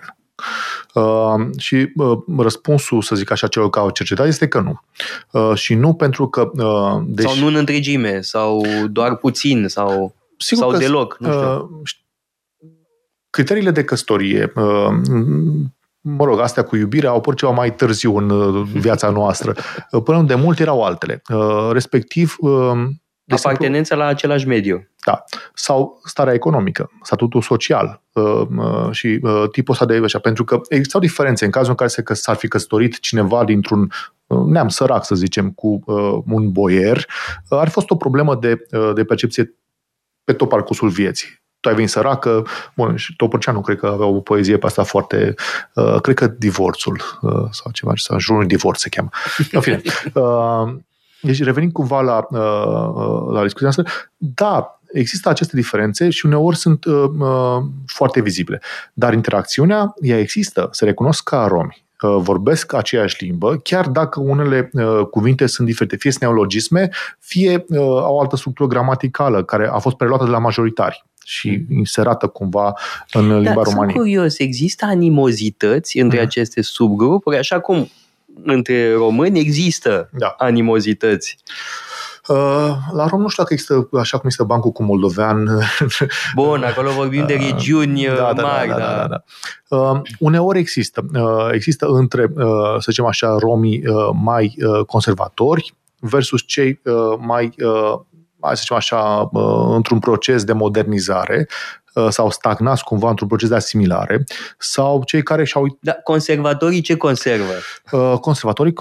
[0.94, 4.82] Uh, și uh, răspunsul, să zic așa, celor care au cercetat este că nu.
[5.32, 6.52] Uh, și nu pentru că...
[6.54, 7.28] Uh, deși...
[7.28, 11.32] Sau nu în întregime, sau doar puțin, sau, Sigur sau că, deloc, nu
[11.84, 12.04] știu.
[12.60, 12.70] Uh,
[13.30, 14.90] criteriile de căsătorie, uh,
[16.02, 19.56] mă rog, astea cu iubirea au apărut ceva mai târziu în uh, viața noastră.
[19.92, 21.22] Uh, până de mult erau altele.
[21.34, 22.36] Uh, respectiv,
[23.26, 24.88] de Apartenența simplu, la același mediu.
[25.06, 25.24] Da.
[25.54, 30.20] Sau starea economică, statutul social uh, uh, și uh, tipul ăsta de așa.
[30.20, 33.92] Pentru că existau diferențe în cazul în care se, s-ar fi căsătorit cineva dintr-un
[34.28, 36.98] uh, neam sărac, să zicem, cu uh, un boier,
[37.50, 39.56] uh, ar fi fost o problemă de, uh, de percepție
[40.24, 44.20] pe tot parcursul vieții tu ai venit săracă, bun, și Topărceanu cred că avea o
[44.20, 45.34] poezie pe asta foarte,
[45.74, 49.10] uh, cred că divorțul uh, sau ceva, sau jurul divorț se cheamă.
[49.52, 49.82] În fine,
[50.14, 50.76] uh,
[51.26, 53.86] deci revenind cumva la, uh, la discuția noastră,
[54.18, 58.62] da, există aceste diferențe și uneori sunt uh, uh, foarte vizibile.
[58.94, 65.06] Dar interacțiunea, ea există, se recunosc ca romi vorbesc aceeași limbă, chiar dacă unele uh,
[65.12, 69.96] cuvinte sunt diferite, fie sunt neologisme, fie uh, au altă structură gramaticală care a fost
[69.96, 71.78] preluată de la majoritari și mm.
[71.78, 72.74] inserată cumva
[73.12, 73.92] în limba da, română.
[73.92, 76.26] Sunt curios, există animozități între mm.
[76.26, 77.90] aceste subgrupuri, așa cum
[78.44, 80.36] între români există da.
[80.38, 81.38] animozități.
[82.28, 85.50] Uh, la rom nu știu dacă există, așa cum există bancul cu moldovean.
[86.36, 88.68] Bun, acolo vorbim de uh, regiuni uh, da, da, mari.
[88.68, 89.24] Da, da, da, da.
[89.70, 89.78] da.
[89.78, 91.06] Uh, uneori există.
[91.14, 97.18] Uh, există între, uh, să zicem așa, romii uh, mai uh, conservatori versus cei uh,
[97.20, 98.00] mai uh,
[98.46, 99.30] hai să zicem așa,
[99.76, 101.48] într-un proces de modernizare
[102.10, 104.24] sau stagnați cumva într-un proces de asimilare,
[104.58, 105.78] sau cei care și-au...
[105.82, 107.54] Da, conservatorii ce conservă?
[108.22, 108.74] Conservatorii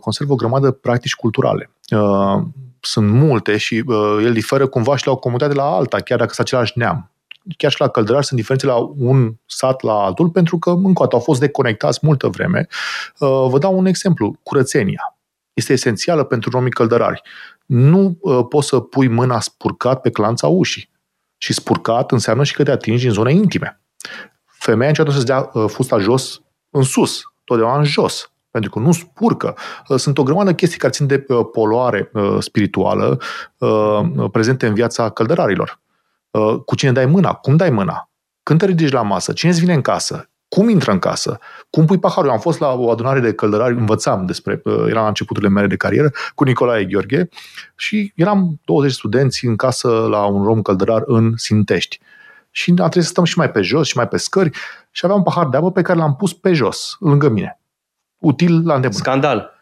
[0.00, 1.70] conservă o grămadă de practici culturale.
[2.80, 3.84] Sunt multe și
[4.22, 7.10] el diferă cumva și la o comunitate de la alta, chiar dacă sunt același neam
[7.56, 11.04] chiar și la căldărari sunt diferențe la un sat la altul, pentru că, încă o
[11.04, 12.66] dată, au fost deconectați multă vreme.
[13.18, 15.16] Vă dau un exemplu, curățenia.
[15.52, 17.22] Este esențială pentru romii căldărari
[17.66, 20.90] nu uh, poți să pui mâna spurcat pe clanța ușii.
[21.36, 23.80] Și spurcat înseamnă și că te atingi în zone intime.
[24.44, 28.92] Femeia încearcă să-ți dea uh, fusta jos în sus, totdeauna în jos, pentru că nu
[28.92, 29.56] spurcă.
[29.88, 33.18] Uh, sunt o grămadă chestii care țin de uh, poluare uh, spirituală
[33.58, 35.80] uh, prezente în viața căldărarilor.
[36.30, 37.32] Uh, cu cine dai mâna?
[37.32, 38.10] Cum dai mâna?
[38.42, 39.32] Când te ridici la masă?
[39.32, 40.30] Cine îți vine în casă?
[40.48, 41.38] Cum intră în casă,
[41.70, 42.26] cum pui paharul.
[42.26, 45.66] Eu am fost la o adunare de căldărari, învățam despre, uh, eram la începuturile mele
[45.66, 47.28] de carieră, cu Nicolae Gheorghe
[47.76, 52.00] și eram 20 studenți în casă la un rom căldărar în Sintești.
[52.50, 54.50] Și a trebuit să stăm și mai pe jos și mai pe scări
[54.90, 57.60] și aveam un pahar de apă pe care l-am pus pe jos, lângă mine.
[58.18, 58.98] Util la îndemână.
[58.98, 59.54] Scandal.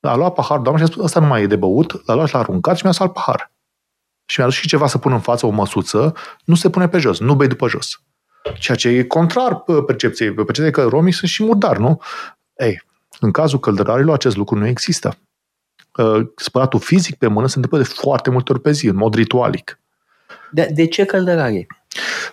[0.00, 2.26] A luat pahar, doamna, și a spus, ăsta nu mai e de băut, l-a luat
[2.28, 3.52] și l-a aruncat și mi-a salt pahar.
[4.26, 6.14] Și mi-a dus și ceva să pun în față, o măsuță,
[6.44, 8.00] nu se pune pe jos, nu bei după jos.
[8.58, 10.32] Ceea ce e contrar percepției.
[10.32, 12.00] Percepției că romii sunt și murdari, nu?
[12.56, 12.82] Ei,
[13.20, 15.16] în cazul căldărarilor acest lucru nu există.
[15.96, 19.14] Uh, spălatul fizic pe mână se întâmplă de foarte multe ori pe zi, în mod
[19.14, 19.80] ritualic.
[20.50, 21.66] De, de ce căldărari?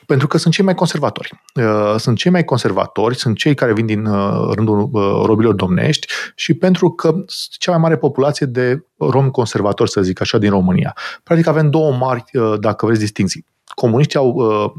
[0.06, 1.32] Pentru că sunt cei mai conservatori.
[1.56, 4.90] Uh, sunt cei mai conservatori, sunt cei care vin din uh, rândul
[5.26, 7.16] robilor domnești și pentru că
[7.50, 10.96] cea mai mare populație de romi conservatori, să zic așa, din România.
[11.24, 12.24] Practic avem două mari,
[12.60, 13.46] dacă vreți, distinții.
[13.66, 14.72] Comuniștii au Uh,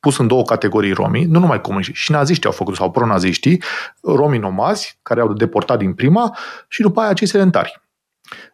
[0.00, 3.62] pus în două categorii romii, nu numai comuniști, și naziștii au făcut, sau pronaziștii,
[4.02, 6.36] romii nomazi, care au deportat din prima,
[6.68, 7.82] și după aia cei sedentari.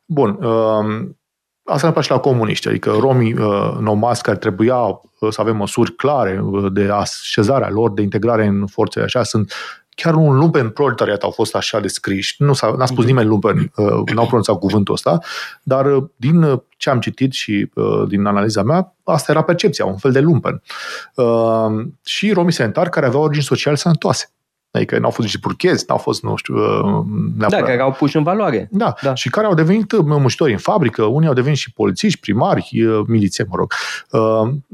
[0.04, 1.08] Bun, uh,
[1.64, 6.42] asta ne place la comuniști, adică romii uh, nomazi care trebuia să avem măsuri clare
[6.72, 9.52] de așezarea lor, de integrare în forțe așa, sunt
[10.02, 12.42] chiar un lumpen proletariat au fost așa descriși.
[12.42, 13.06] Nu s-a, n-a spus mhm.
[13.06, 15.18] nimeni lumpen, uh, n-au pronunțat cuvântul ăsta,
[15.62, 17.70] dar uh, din uh, ce am citit și
[18.08, 20.62] din analiza mea, asta era percepția, un fel de lumpen.
[22.04, 24.30] Și romii sedentari care aveau origini sociale sănătoase.
[24.70, 26.54] Adică n-au fost niște purchezi, n-au fost, nu știu...
[27.36, 27.60] Neapărat.
[27.60, 28.68] Da, care au pus în valoare.
[28.70, 32.70] Da, da, și care au devenit muncitori în fabrică, unii au devenit și polițiști, primari,
[33.06, 33.72] miliție, mă rog.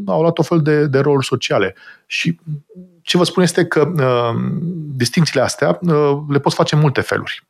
[0.06, 1.74] Au luat o fel de, de roluri sociale.
[2.06, 2.38] Și
[3.04, 4.40] ce vă spun este că uh,
[4.96, 7.46] distințiile astea uh, le poți face în multe feluri.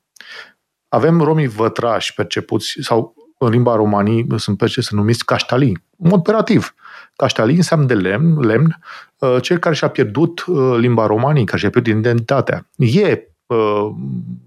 [0.89, 6.09] Avem romii vătrași percepuți, sau în limba romanii sunt pe ce se numiți caștalii, în
[6.09, 6.75] mod operativ.
[7.17, 8.79] Caștalii înseamnă de lemn, lemn,
[9.19, 12.67] uh, cel care și-a pierdut uh, limba romanii, care și-a pierdut identitatea.
[12.77, 13.89] E uh,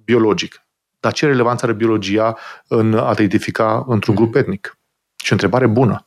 [0.04, 0.62] biologic,
[1.00, 4.78] dar ce relevanță are biologia în a te identifica într-un grup etnic?
[5.24, 6.06] Și o întrebare bună.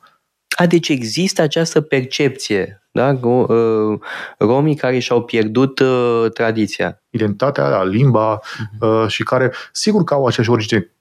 [0.57, 3.19] A, deci există această percepție, da?
[3.21, 3.99] Uh,
[4.37, 7.01] romii care și-au pierdut uh, tradiția.
[7.09, 9.07] Identitatea, limba uh-huh.
[9.07, 10.91] și care, sigur că au aceeași origine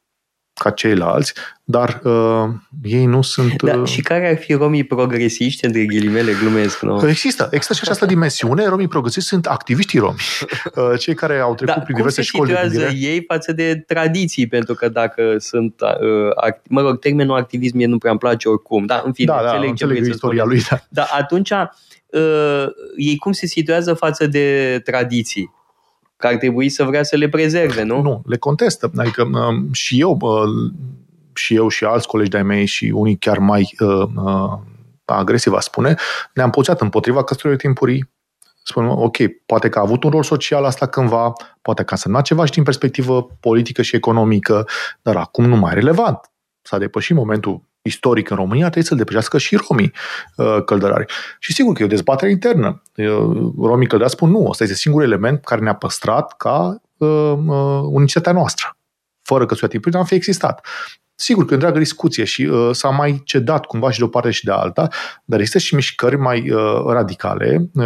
[0.62, 1.32] ca ceilalți,
[1.64, 2.48] dar uh,
[2.82, 3.62] ei nu sunt...
[3.62, 3.88] Da, uh...
[3.88, 7.08] și care ar fi romii progresiști, între ghilimele, glumesc, nu?
[7.08, 8.66] Există, există și această dimensiune.
[8.66, 10.16] Romii progresiști sunt activiștii romi.
[10.74, 12.92] Uh, cei care au trecut da, prin diverse școli de gândire.
[12.94, 14.46] ei față de tradiții?
[14.46, 15.80] Pentru că dacă sunt...
[15.80, 18.86] Uh, mă rog, termenul activism mie nu prea îmi place oricum.
[18.86, 20.62] Da, în fine, da, da, înțeleg, înțeleg ce istoria lui.
[20.70, 20.80] Da.
[20.88, 25.58] Dar atunci, uh, ei cum se situează față de tradiții?
[26.20, 28.02] Că ar trebui să vrea să le prezerve, nu?
[28.02, 28.90] Nu, le contestă.
[28.96, 30.72] Adică uh, și eu, uh,
[31.34, 34.58] și eu și alți colegi de-ai mei și unii chiar mai uh, uh,
[35.04, 35.94] agresiv, aș spune,
[36.34, 38.10] ne-am poziționat împotriva căsătorii timpurii.
[38.62, 42.24] Spunem, ok, poate că a avut un rol social asta cândva, poate că a însemnat
[42.24, 44.66] ceva și din perspectivă politică și economică,
[45.02, 46.30] dar acum nu mai e relevant.
[46.62, 49.92] S-a depășit momentul istoric în România, trebuie să-l depășească și romii
[50.36, 51.12] uh, căldărari.
[51.38, 52.82] Și sigur că e o dezbatere internă.
[52.96, 53.06] Uh,
[53.58, 58.32] romii căldărari spun nu, ăsta este singurul element care ne-a păstrat ca uh, uh, unicitatea
[58.32, 58.76] noastră.
[59.22, 60.66] Fără că timpul n-am fi existat.
[61.20, 64.08] Sigur că e o întreagă discuție și uh, s-a mai cedat cumva și de o
[64.08, 64.88] parte și de alta,
[65.24, 67.84] dar există și mișcări mai uh, radicale uh,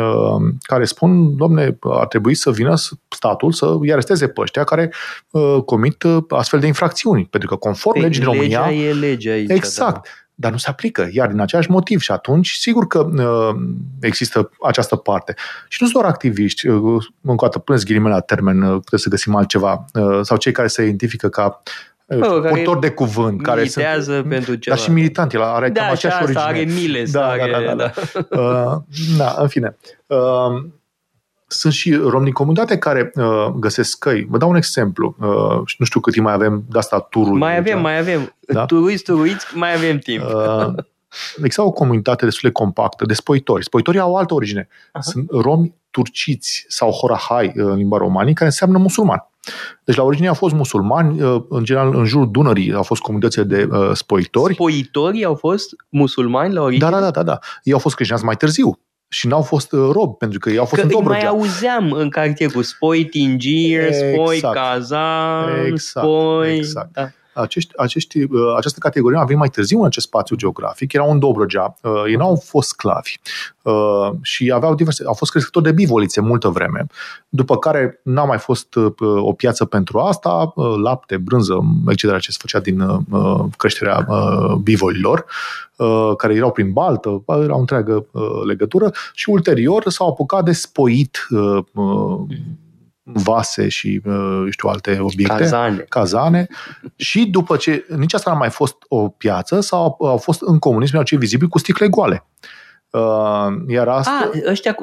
[0.61, 2.75] care spun, domne, ar trebui să vină
[3.09, 4.93] statul să îi aresteze pe ăștia care
[5.31, 7.27] uh, comit uh, astfel de infracțiuni.
[7.31, 8.71] Pentru că conform legii din România...
[8.71, 9.51] e lege aici.
[9.51, 9.95] Exact.
[9.95, 12.01] Da dar nu se aplică, iar din același motiv.
[12.01, 13.61] Și atunci, sigur că uh,
[14.01, 15.35] există această parte.
[15.69, 19.01] Și nu sunt doar activiști, uh, încă o dată, până ghilimele la termen, uh, trebuie
[19.01, 21.63] să găsim altceva, uh, sau cei care se identifică ca
[22.07, 23.43] purtor de cuvânt.
[23.43, 24.77] Care sunt, pentru ceva.
[24.77, 26.45] Dar și militant, el are da, cam aceeași origine.
[26.45, 27.05] are mile.
[27.11, 27.93] Da, are, da, da, da.
[28.31, 28.41] Da.
[28.43, 28.77] uh,
[29.17, 29.77] da, în fine.
[30.07, 30.71] Uh,
[31.47, 34.27] sunt și romi din comunitate care uh, găsesc căi.
[34.29, 35.17] Vă dau un exemplu.
[35.19, 37.39] Uh, nu știu cât timp mai avem de asta turul.
[37.39, 38.37] Mai avem, mai avem.
[38.41, 38.65] Da?
[38.65, 40.25] Turuiți, turuiți, mai avem timp.
[40.25, 40.75] Uh,
[41.37, 43.65] există o comunitate destul de compactă de spoitori.
[43.65, 44.69] Spoitorii au o altă origine.
[44.93, 45.03] Aha.
[45.03, 49.29] Sunt romi turciți sau horahai în limba romanii, care înseamnă musulman.
[49.85, 53.41] Deci la origine au fost musulmani, uh, în general în jurul Dunării au fost comunități
[53.41, 54.55] de uh, spoitori.
[54.55, 56.91] Spoitorii au fost musulmani la origine?
[56.91, 57.23] Da, da, da, da.
[57.23, 57.39] da.
[57.63, 58.79] Ei au fost creștinați mai târziu
[59.09, 61.19] și n-au fost uh, rob, pentru că ei au fost că în Dobrogea.
[61.19, 64.13] mai auzeam în cartier cu spoi tingir, exact.
[64.13, 66.07] spoi cazan, exact.
[66.07, 66.57] spoi...
[66.57, 66.93] Exact.
[66.93, 71.11] Da acești, acești, uh, această categorie a venit mai târziu în acest spațiu geografic, erau
[71.11, 73.17] în Dobrogea, uh, ei n-au fost sclavi
[73.63, 76.87] uh, și aveau diverse, au fost crescători de bivolițe multă vreme,
[77.29, 78.77] după care n-a mai fost
[79.23, 83.07] o piață pentru asta, lapte, brânză, etc., ce se făcea din
[83.57, 84.07] creșterea
[84.63, 85.25] bivolilor,
[86.17, 88.07] care erau prin baltă, era o întreagă
[88.47, 91.27] legătură și ulterior s-au apucat de spoit
[93.05, 95.37] vase și, uh, știu, alte obiecte.
[95.37, 95.85] Cazane.
[95.89, 96.47] Cazane.
[96.97, 101.03] Și după ce nici asta n-a mai fost o piață, sau au fost în comunism
[101.03, 102.27] cei vizibili cu sticle goale.
[102.91, 104.31] Uh, iar asta...
[104.33, 104.77] A, ăștia,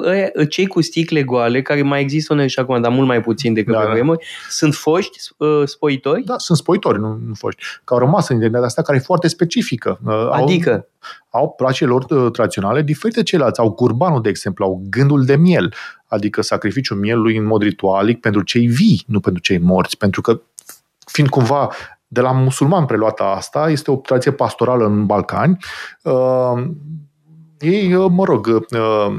[0.48, 3.72] cei cu sticle goale, care mai există unele și acum, dar mult mai puțin decât
[3.72, 3.92] da, pe da.
[3.92, 6.22] vremuri, sunt foști uh, spoitori?
[6.24, 7.62] Da, sunt spoitori, nu, nu foști.
[7.84, 9.98] Că au rămas în identitatea asta care e foarte specifică.
[10.06, 10.88] Uh, adică?
[11.30, 13.60] Au, au placele lor uh, tradiționale diferite ceilalți.
[13.60, 15.74] Au curbanul, de exemplu, au gândul de miel,
[16.12, 20.40] adică sacrificiul mielului în mod ritualic pentru cei vii, nu pentru cei morți, pentru că
[21.06, 21.70] fiind cumva
[22.06, 25.56] de la musulman preluată asta, este o tradiție pastorală în Balcani,
[26.02, 26.64] uh,
[27.58, 28.62] ei, uh, mă rog, uh,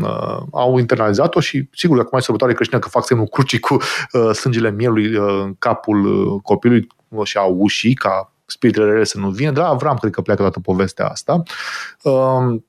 [0.01, 4.31] uh, au internalizat-o și, sigur, acum e sărbătoare creștină că fac semnul crucii cu uh,
[4.33, 6.87] sângele mielului uh, în capul uh, copilului
[7.23, 9.51] și a ușii, ca spiritele rele să nu vină.
[9.51, 11.43] De la Avram cred că pleacă toată povestea asta.
[12.03, 12.61] Uh,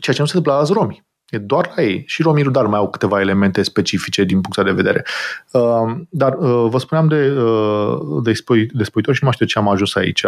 [0.00, 1.06] ceea ce nu se întâmplă la romi.
[1.30, 2.02] E doar la ei.
[2.06, 5.04] Și romii dar mai au câteva elemente specifice din punctul de vedere.
[5.50, 9.58] Uh, dar uh, vă spuneam de, uh, de, spui, de spuitor și nu știu ce
[9.58, 10.24] am ajuns aici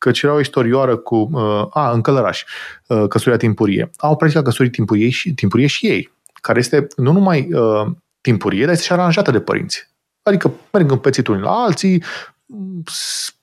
[0.00, 2.44] căci era o istorioară cu, uh, a, în Călăraș,
[2.86, 3.90] uh, căsătoria timpurie.
[3.96, 7.86] Au practicat căsătorii timpurie și, timpurie și ei, care este nu numai uh,
[8.20, 9.88] timpurie, dar este și aranjată de părinți.
[10.22, 12.02] Adică merg în pețitul unii la alții,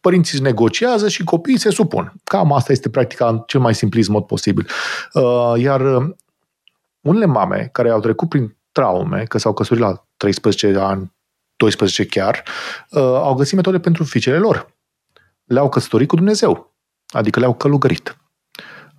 [0.01, 2.13] părinții negociază și copiii se supun.
[2.23, 4.67] Cam asta este practica în cel mai simplist mod posibil.
[5.13, 6.09] Uh, iar uh,
[7.07, 11.15] unele mame care au trecut prin traume, că s-au căsătorit la 13 ani,
[11.55, 12.43] 12 chiar,
[12.89, 14.75] uh, au găsit metode pentru fiicele lor
[15.47, 16.75] le-au căsătorit cu Dumnezeu,
[17.07, 18.17] adică le-au călugărit.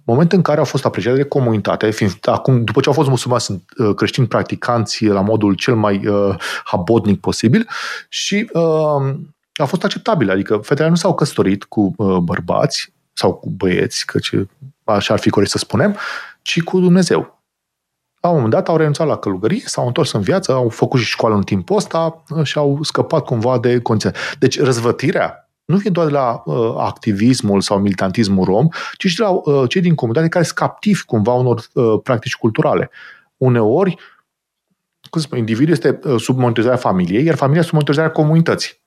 [0.05, 3.43] Moment în care au fost apreciate de comunitate, fiind acum, după ce au fost musulmani,
[3.43, 7.69] sunt uh, creștini practicanți la modul cel mai uh, habodnic posibil
[8.09, 9.15] și uh,
[9.55, 14.31] a fost acceptabil, adică fetele nu s-au căsătorit cu uh, bărbați sau cu băieți, căci
[14.85, 15.97] așa ar fi corect să spunem,
[16.43, 17.38] ci cu Dumnezeu.
[18.21, 21.07] La un moment dat au renunțat la călugărie, s-au întors în viață, au făcut și
[21.07, 24.11] școală în timpul ăsta uh, și au scăpat cumva de condiții.
[24.39, 29.23] Deci răzvătirea nu vine doar de la uh, activismul sau militantismul rom, ci și de
[29.23, 32.91] la uh, cei din comunitate care sunt captivi cumva unor uh, practici culturale.
[33.37, 33.97] Uneori,
[35.11, 38.81] cum spun, individul este uh, sub monitorizarea familiei, iar familia sub monitorizarea comunității.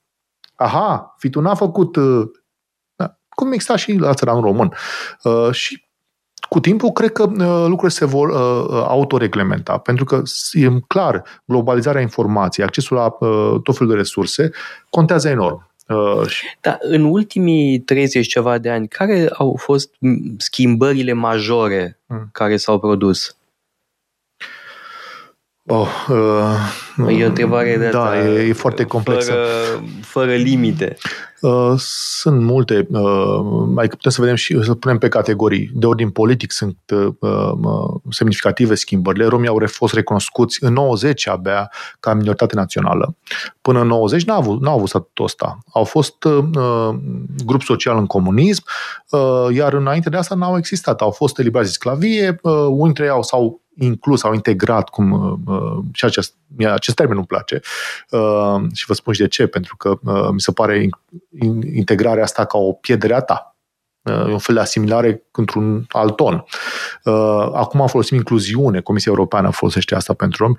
[0.54, 2.30] Aha, fi tu n-a făcut uh,
[2.96, 3.18] da.
[3.28, 4.72] cum exista și la țăranul român.
[5.22, 5.81] Uh, și
[6.48, 10.22] cu timpul, cred că uh, lucrurile se vor uh, uh, autoreglementa, pentru că
[10.52, 14.50] e clar, globalizarea informației, accesul la uh, tot felul de resurse,
[14.90, 15.70] contează enorm.
[15.88, 16.26] Uh,
[16.60, 19.90] da, în ultimii 30 ceva de ani, care au fost
[20.36, 22.28] schimbările majore hmm.
[22.32, 23.36] care s-au produs?
[25.74, 25.88] Oh,
[26.98, 29.32] uh, e o întrebare de Da, e, e foarte complexă.
[29.32, 30.96] Fără, fără limite.
[31.40, 32.86] Uh, sunt multe.
[32.90, 33.40] Uh,
[33.74, 35.70] mai putem să vedem și să punem pe categorii.
[35.74, 39.24] De ordin politic sunt uh, uh, semnificative schimbările.
[39.24, 41.70] Romii au fost recunoscuți în 90 abia
[42.00, 43.16] ca minoritate națională.
[43.60, 45.58] Până în 90 n-au avut, n-au avut statutul ăsta.
[45.72, 46.94] Au fost uh,
[47.44, 48.64] grup social în comunism,
[49.10, 51.00] uh, iar înainte de asta n-au existat.
[51.00, 55.10] Au fost eliberați de sclavie, uh, unii dintre ei au, s-au inclus sau integrat, cum
[55.12, 56.34] uh, uh, și acest,
[56.72, 57.60] acest termen nu-mi place,
[58.10, 60.88] uh, și vă spun și de ce, pentru că uh, mi se pare
[61.74, 63.56] integrarea asta ca o pierdere a ta.
[64.02, 66.44] Uh, e un fel de asimilare într-un alt ton.
[67.04, 70.56] Uh, acum folosim incluziune, Comisia Europeană folosește asta pentru romi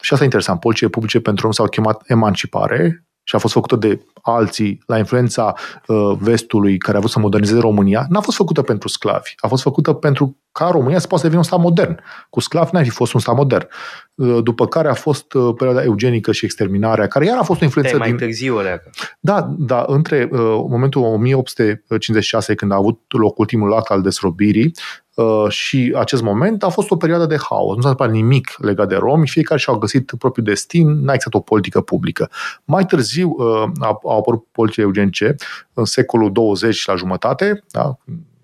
[0.00, 0.60] și asta e interesant.
[0.60, 5.54] Poliție publice pentru romi s-au chemat emancipare și a fost făcută de alții la influența
[5.86, 9.34] uh, vestului care a vrut să modernizeze România, n-a fost făcută pentru sclavi.
[9.36, 11.98] A fost făcută pentru ca România să poată deveni un stat modern.
[12.30, 13.68] Cu sclavi n-ar fi fost un stat modern.
[14.14, 17.64] Uh, după care a fost uh, perioada eugenică și exterminarea, care iar a fost o
[17.64, 18.16] influență mai din...
[18.16, 18.90] târziu, Oleacă.
[19.20, 25.01] Da, da, între uh, momentul 1856, când a avut loc ultimul act al desrobirii, Uh,
[25.48, 27.76] și acest moment a fost o perioadă de haos.
[27.76, 31.40] Nu s-a întâmplat nimic legat de romi, fiecare și-au găsit propriul destin, n-a existat o
[31.40, 32.30] politică publică.
[32.64, 33.70] Mai târziu uh,
[34.02, 35.34] au apărut politice eugenice
[35.74, 37.96] în secolul 20 la jumătate, da?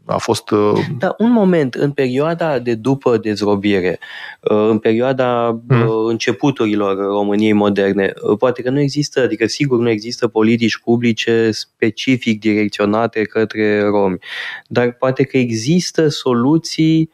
[0.08, 0.50] A fost...
[0.50, 0.86] Uh...
[0.98, 3.98] Da, un moment, în perioada de după dezrobire,
[4.40, 6.06] uh, în perioada mm.
[6.06, 12.40] începuturilor României moderne, uh, poate că nu există, adică sigur nu există politici publice specific
[12.40, 14.18] direcționate către romi,
[14.66, 17.10] dar poate că există soluții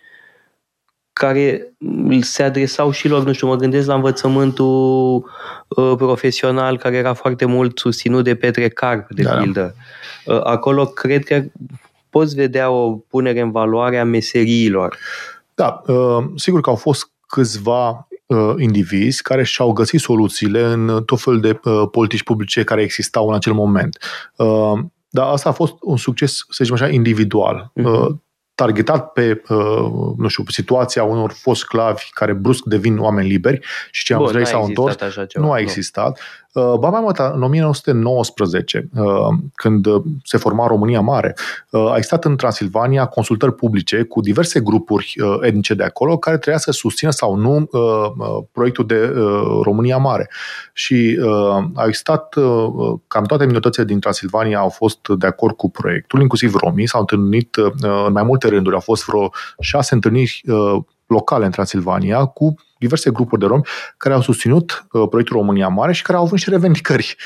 [1.12, 1.74] care
[2.20, 5.30] se adresau și lor, nu știu, mă gândesc la învățământul
[5.68, 9.36] uh, profesional care era foarte mult susținut de Petre Carp, de da.
[9.36, 9.74] pildă.
[10.24, 11.42] Uh, acolo cred că
[12.15, 14.97] poți vedea o punere în valoare a meseriilor.
[15.55, 21.21] Da, uh, sigur că au fost câțiva uh, indivizi care și-au găsit soluțiile în tot
[21.21, 23.99] felul de uh, politici publice care existau în acel moment.
[25.09, 27.73] Dar asta a fost un succes, să zicem așa, individual.
[27.81, 28.23] Uh-huh
[28.55, 29.43] targetat pe,
[30.17, 33.61] nu știu, situația unor fost sclavi care brusc devin oameni liberi
[33.91, 34.97] și ce am zis s-au întors.
[35.33, 36.21] Nu a existat.
[36.55, 39.05] Uh, ba mai mult, în 1919, uh,
[39.55, 39.86] când
[40.22, 41.34] se forma România Mare,
[41.70, 46.61] uh, a existat în Transilvania consultări publice cu diverse grupuri etnice de acolo care trebuia
[46.61, 47.68] să susțină sau nu
[48.52, 49.12] proiectul de
[49.62, 50.30] România Mare.
[50.72, 51.18] Și
[51.74, 52.34] a existat,
[53.07, 57.57] cam toate minoritățile din Transilvania au fost de acord cu proiectul, inclusiv romii, s-au întâlnit
[58.07, 59.30] în mai multe rânduri, au fost vreo
[59.61, 60.42] șase întâlniri
[61.07, 62.55] locale în Transilvania cu
[62.85, 63.62] diverse grupuri de romi
[63.97, 67.16] care au susținut uh, proiectul România Mare și care au avut și revendicări.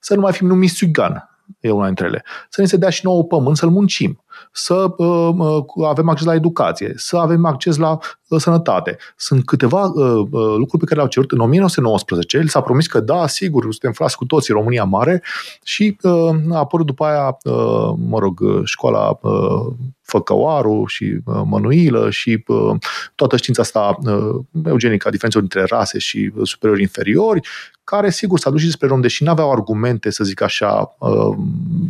[0.00, 2.24] Să nu mai fim numiți Sugan, e una dintre ele.
[2.48, 6.34] Să ne se dea și nouă pământ să-l muncim, să uh, uh, avem acces la
[6.34, 8.96] educație, să avem acces la uh, sănătate.
[9.16, 12.36] Sunt câteva uh, uh, lucruri pe care le-au cerut în 1919.
[12.36, 15.22] El s-a promis că da, sigur, suntem frați cu toții România Mare
[15.62, 19.66] și uh, a apărut după aia, uh, mă rog, școala uh,
[20.06, 22.76] Făcăoaru și uh, Mănuilă și uh,
[23.14, 27.40] toată știința asta uh, eugenică a diferențelor dintre rase și uh, superiori inferiori,
[27.84, 31.36] care sigur s-a dus și despre rom, deși nu aveau argumente, să zic așa, uh,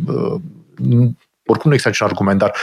[0.07, 0.35] uh,
[1.47, 2.53] oricum nu există niciun argument, dar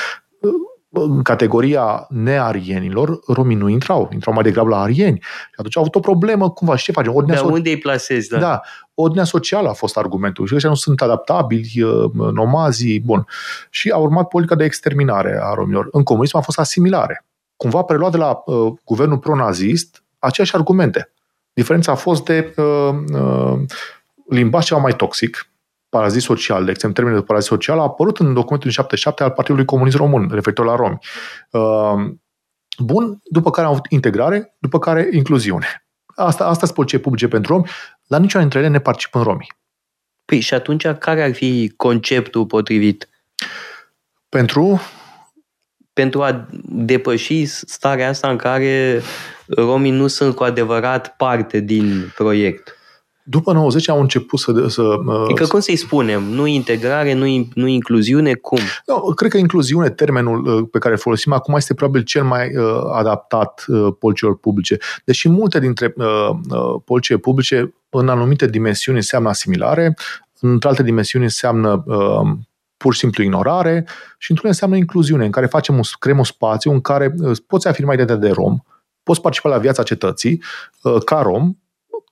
[0.41, 0.53] uh,
[0.95, 5.18] în categoria nearienilor, romii nu intrau, intrau mai degrabă la arieni.
[5.22, 7.14] Și atunci au avut o problemă, cumva, și ce facem?
[7.14, 8.39] Ordinea so- unde îi plasezi, da?
[8.39, 8.61] Da,
[8.95, 10.47] ordinea socială a fost argumentul.
[10.47, 13.26] Și ăștia nu sunt adaptabili, uh, nomazii, bun.
[13.70, 15.89] Și a urmat politica de exterminare a romilor.
[15.91, 17.24] În comunism a fost asimilare.
[17.57, 21.12] Cumva preluat de la uh, guvernul pronazist aceeași argumente.
[21.53, 23.61] Diferența a fost de uh, uh,
[24.28, 25.49] limbaj ceva mai toxic,
[25.95, 29.31] parazit social, de exemplu, termenul de parazit social a apărut în documentul din 77 al
[29.31, 30.99] Partidului Comunist Român, referitor la romi.
[31.51, 32.15] Uh,
[32.79, 35.87] bun, după care am avut integrare, după care incluziune.
[36.15, 37.69] Asta, asta sunt poliție publice pentru romi.
[38.07, 39.47] La niciuna dintre ele ne participă în romi.
[40.25, 43.09] Păi și atunci care ar fi conceptul potrivit?
[44.29, 44.81] Pentru?
[45.93, 49.03] Pentru a depăși starea asta în care
[49.49, 52.74] romii nu sunt cu adevărat parte din proiect.
[53.27, 54.66] După 90 au început să...
[54.68, 54.83] să
[55.25, 56.22] adică cum să-i spunem?
[56.22, 58.35] Nu integrare, nu, nu incluziune?
[58.35, 58.59] Cum?
[58.87, 62.57] No, cred că incluziune, termenul uh, pe care îl folosim acum, este probabil cel mai
[62.57, 64.79] uh, adaptat uh, politicilor publice.
[65.05, 66.07] Deși multe dintre uh,
[66.51, 69.95] uh, politicile publice, în anumite dimensiuni, înseamnă asimilare,
[70.41, 72.31] în alte dimensiuni înseamnă uh,
[72.77, 73.87] pur și simplu ignorare
[74.18, 77.14] și într-un înseamnă incluziune, în care facem un, creăm un spațiu în care
[77.47, 78.57] poți afirma identitatea de rom,
[79.03, 80.43] poți participa la viața cetății
[81.05, 81.55] ca rom,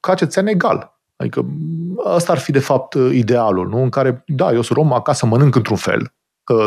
[0.00, 0.91] ca cetățean egal.
[1.22, 1.46] Adică
[2.04, 3.82] ăsta ar fi de fapt idealul, nu?
[3.82, 6.12] În care, da, eu sunt rom, acasă mănânc într-un fel,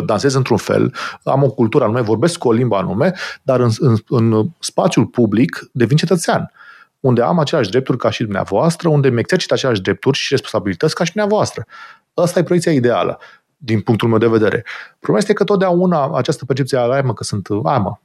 [0.05, 0.93] dansez într-un fel,
[1.23, 5.69] am o cultură anume, vorbesc cu o limbă anume, dar în, în, în spațiul public
[5.71, 6.51] devin cetățean
[6.99, 11.03] unde am aceleași drepturi ca și dumneavoastră, unde îmi exercit aceleași drepturi și responsabilități ca
[11.03, 11.65] și dumneavoastră.
[12.13, 13.19] Asta e proiecția ideală,
[13.57, 14.65] din punctul meu de vedere.
[14.89, 18.01] Problema este că totdeauna această percepție a mă, că sunt, amă,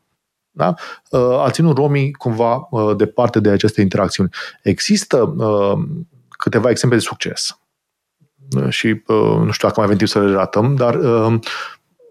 [0.51, 0.74] da?
[1.44, 4.30] a ținut romii cumva departe de aceste interacțiuni.
[4.62, 5.34] Există
[6.41, 7.59] câteva exemple de succes
[8.68, 10.95] și nu știu dacă mai avem timp să le ratăm, dar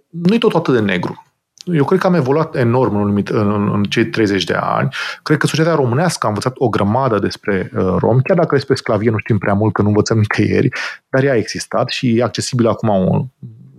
[0.10, 1.24] nu e tot atât de negru
[1.66, 4.90] eu cred că am evoluat enorm în, în, în cei 30 de ani.
[5.24, 9.10] Cred că societatea românească a învățat o grămadă despre uh, rom, chiar dacă despre sclavie
[9.10, 10.70] nu știm prea mult, că nu învățăm nicăieri,
[11.10, 13.26] dar ea a existat și e accesibil acum un,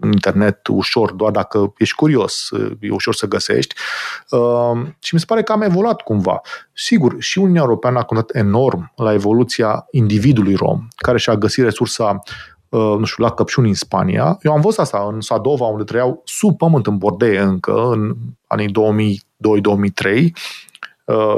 [0.01, 2.49] în internet ușor, doar dacă ești curios,
[2.81, 3.75] e ușor să găsești.
[4.31, 6.41] Uh, și mi se pare că am evoluat cumva.
[6.73, 12.21] Sigur, și Uniunea Europeană a contat enorm la evoluția individului rom, care și-a găsit resursa
[12.71, 14.39] Uh, nu știu, la Căpșuni în Spania.
[14.43, 18.15] Eu am văzut asta în Sadova, unde trăiau sub pământ în Bordee încă, în
[18.47, 20.31] anii 2002-2003 uh,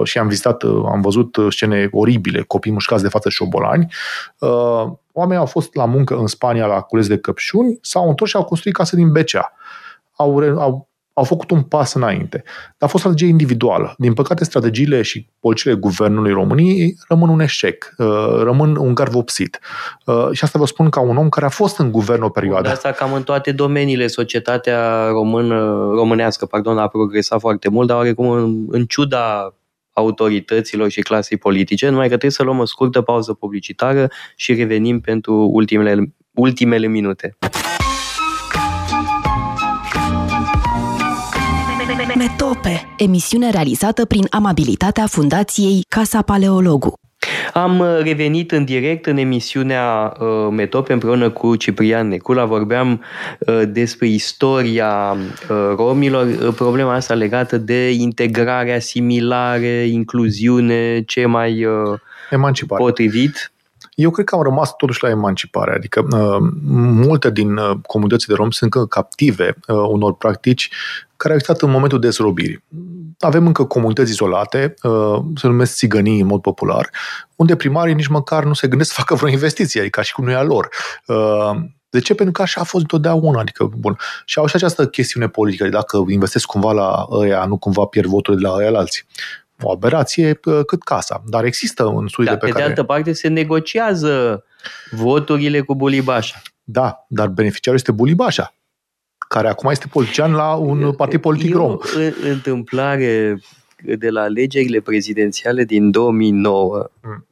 [0.03, 3.93] și am vizitat, uh, am văzut scene oribile, copii mușcați de față șobolani.
[5.13, 8.45] Oamenii au fost la muncă în Spania la cules de căpșuni, s-au întors și au
[8.45, 9.53] construit case din Becea.
[10.17, 12.43] Au, au au făcut un pas înainte.
[12.79, 13.95] Dar a fost strategie individuală.
[13.99, 18.07] Din păcate, strategiile și politicile guvernului României rămân un eșec, uh,
[18.43, 19.61] rămân un gar vopsit.
[20.07, 22.63] Uh, și asta vă spun ca un om care a fost în guvern o perioadă.
[22.63, 25.57] De asta cam în toate domeniile societatea română,
[25.95, 29.55] românească pardon, a progresat foarte mult, dar oarecum în, în ciuda
[29.93, 35.01] autorităților și clasei politice, numai că trebuie să luăm o scurtă pauză publicitară și revenim
[35.01, 37.37] pentru ultimele, ultimele minute.
[42.17, 47.02] Metope, emisiune realizată prin amabilitatea Fundației Casa Paleologu.
[47.53, 52.45] Am uh, revenit în direct în emisiunea uh, Metope împreună cu Ciprian Necula.
[52.45, 53.03] Vorbeam
[53.39, 55.17] uh, despre istoria
[55.51, 61.99] uh, romilor, uh, problema asta legată de integrare, asimilare, incluziune, ce mai uh,
[62.31, 62.83] Emancipare.
[62.83, 63.53] potrivit.
[63.95, 66.49] Eu cred că am rămas totuși la emancipare, adică uh,
[67.05, 70.71] multe din uh, comunitățile de rom sunt încă captive uh, unor practici
[71.17, 72.63] care au existat în momentul dezrobirii.
[73.25, 76.91] Avem încă comunități izolate, uh, se numesc țigănii în mod popular,
[77.37, 80.25] unde primarii nici măcar nu se gândesc să facă vreo investiție, adică ca și cum
[80.25, 80.69] nu e a lor.
[81.07, 81.51] Uh,
[81.91, 82.15] de ce?
[82.15, 83.41] Pentru că așa a fost întotdeauna.
[83.41, 83.97] Adică, bun.
[84.25, 85.69] Și au și această chestiune politică.
[85.69, 89.03] Dacă investesc cumva la ăia, nu cumva pierd voturile de la ăia la alții
[89.63, 91.23] o aberație cât casa.
[91.27, 92.65] Dar există în studiile da, pe, pe care...
[92.65, 94.45] de altă parte se negociază
[94.91, 96.43] voturile cu Bulibașa.
[96.65, 98.55] Da, dar beneficiarul este Bulibașa,
[99.33, 101.77] care acum este politician la un partid politic rom.
[102.23, 103.41] întâmplare
[103.99, 107.27] de la alegerile prezidențiale din 2009, mm.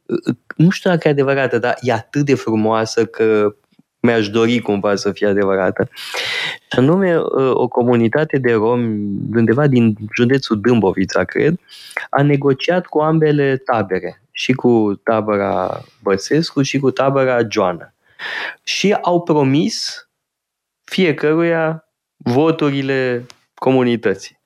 [0.55, 3.55] nu știu dacă e adevărată, dar e atât de frumoasă că
[3.99, 5.89] mi-aș dori cumva să fie adevărată.
[6.71, 11.59] Și anume, ă, o comunitate de romi, undeva din județul Dâmbovița, cred,
[12.09, 17.93] a negociat cu ambele tabere, și cu tabăra Băsescu și cu tabăra Joana.
[18.63, 20.07] Și au promis
[20.83, 21.90] fiecăruia
[22.23, 24.40] voturile comunității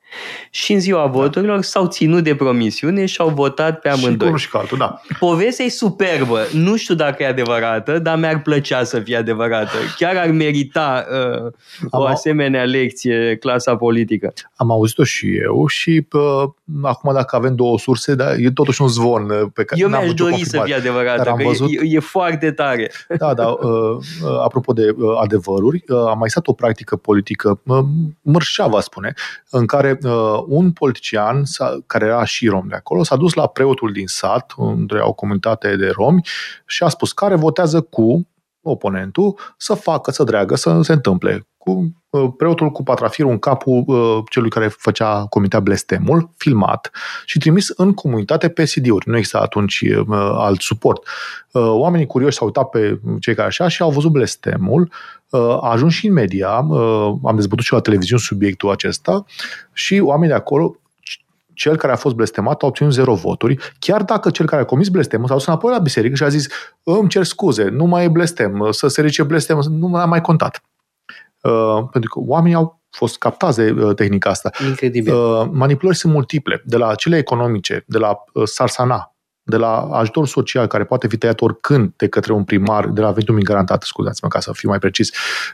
[0.50, 4.32] și în ziua voturilor s-au ținut de promisiune și au votat pe amândoi.
[4.38, 5.02] Și și cu altul, da.
[5.20, 6.40] Povestea e superbă.
[6.54, 9.78] Nu știu dacă e adevărată, dar mi-ar plăcea să fie adevărată.
[9.98, 11.06] Chiar ar merita
[11.44, 11.52] uh,
[11.92, 14.34] o asemenea lecție clasa politică.
[14.56, 16.50] Am auzit-o și eu și uh,
[16.82, 20.14] acum dacă avem două surse, dar e totuși un zvon uh, pe care Eu mi-aș
[20.14, 21.70] dori să fie adevărată, că văzut...
[21.70, 22.92] e, e foarte tare.
[23.18, 23.48] Da, da.
[23.48, 23.70] Uh,
[24.24, 27.80] uh, apropo de uh, adevăruri, uh, am mai stat o practică politică uh,
[28.22, 29.14] mărșava, spune,
[29.50, 30.05] în care uh,
[30.48, 31.44] un politician
[31.88, 35.14] care era și rom de acolo s-a dus la preotul din sat, unde au o
[35.14, 36.22] comunitate de romi,
[36.66, 38.28] și a spus care votează cu
[38.70, 41.48] oponentul să facă, să dreagă, să se întâmple.
[41.58, 46.92] Cu uh, preotul cu patrafirul în capul uh, celui care făcea comita blestemul, filmat
[47.26, 49.10] și trimis în comunitate pe CD-uri.
[49.10, 51.08] Nu exista atunci uh, alt suport.
[51.52, 54.92] Uh, oamenii curioși s-au uitat pe cei care așa și au văzut blestemul,
[55.30, 59.26] uh, a ajuns și în media, uh, am dezbătut și la televiziune subiectul acesta
[59.74, 60.76] și oamenii de acolo
[61.56, 64.90] cel care a fost blestemat a obținut zero voturi, chiar dacă cel care a comis
[64.90, 66.48] blestemul s-a dus înapoi la biserică și a zis
[66.84, 70.22] îmi cer scuze, nu mai e blestem, să se ridice blestem, nu mai am mai
[70.22, 70.64] contat.
[71.42, 74.50] Uh, pentru că oamenii au fost captați de uh, tehnica asta.
[74.68, 75.14] Incredibil.
[75.14, 80.28] Uh, manipulări sunt multiple, de la cele economice, de la uh, Sarsana, de la ajutor
[80.28, 83.84] social care poate fi tăiat oricând de către un primar, de la venitul mic garantat,
[83.84, 85.12] scuzați-mă ca să fiu mai precis,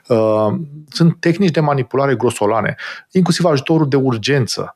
[0.08, 0.48] uh,
[0.90, 2.76] sunt tehnici de manipulare grosolane,
[3.12, 4.76] inclusiv ajutorul de urgență.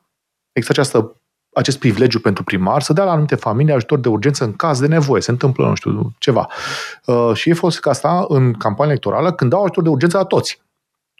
[0.56, 1.20] Există această
[1.52, 4.86] acest privilegiu pentru primar să dea la anumite familii ajutor de urgență în caz de
[4.86, 6.48] nevoie, se întâmplă, nu știu, ceva.
[7.06, 10.62] Uh, și ei folosesc asta în campania electorală când dau ajutor de urgență la toți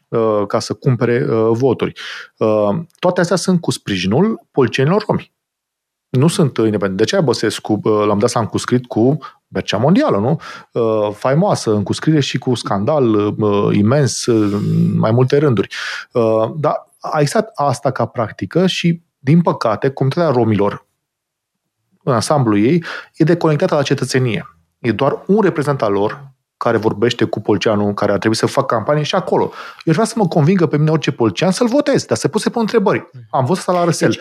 [0.08, 1.92] uh, ca să cumpere uh, voturi.
[2.36, 2.68] Uh,
[2.98, 5.34] toate astea sunt cu sprijinul polițienilor romi
[6.08, 7.04] nu sunt independente.
[7.04, 9.18] De ce Băsescu l-am dat să am cuscrit cu
[9.48, 10.40] Bercea Mondială, nu?
[10.72, 14.60] Uh, faimoasă, în cuscriere și cu scandal uh, imens, uh,
[14.96, 15.74] mai multe rânduri.
[16.56, 20.86] Dar a existat asta ca practică și, din păcate, comunitatea romilor,
[22.02, 22.84] în ansamblu ei,
[23.16, 24.46] e deconectată la cetățenie.
[24.78, 28.74] E doar un reprezentant al lor, care vorbește cu polceanul care ar trebui să facă
[28.74, 29.42] campanie și acolo.
[29.84, 32.50] Eu vreau să mă convingă pe mine orice polcean să-l votez, dar să pot să
[32.50, 33.10] pun întrebări.
[33.30, 34.10] Am văzut asta la răsel.
[34.10, 34.20] Deci,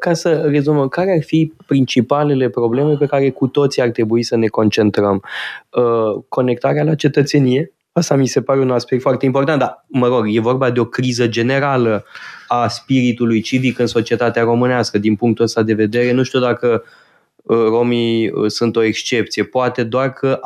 [0.00, 4.36] ca să rezumăm, care ar fi principalele probleme pe care cu toții ar trebui să
[4.36, 5.22] ne concentrăm?
[5.70, 10.26] Uh, conectarea la cetățenie, Asta mi se pare un aspect foarte important, dar, mă rog,
[10.28, 12.04] e vorba de o criză generală
[12.48, 14.98] a spiritului civic în societatea românească.
[14.98, 17.04] Din punctul ăsta de vedere, nu știu dacă uh,
[17.44, 19.44] Uh, romii uh, sunt o excepție.
[19.44, 20.40] Poate doar că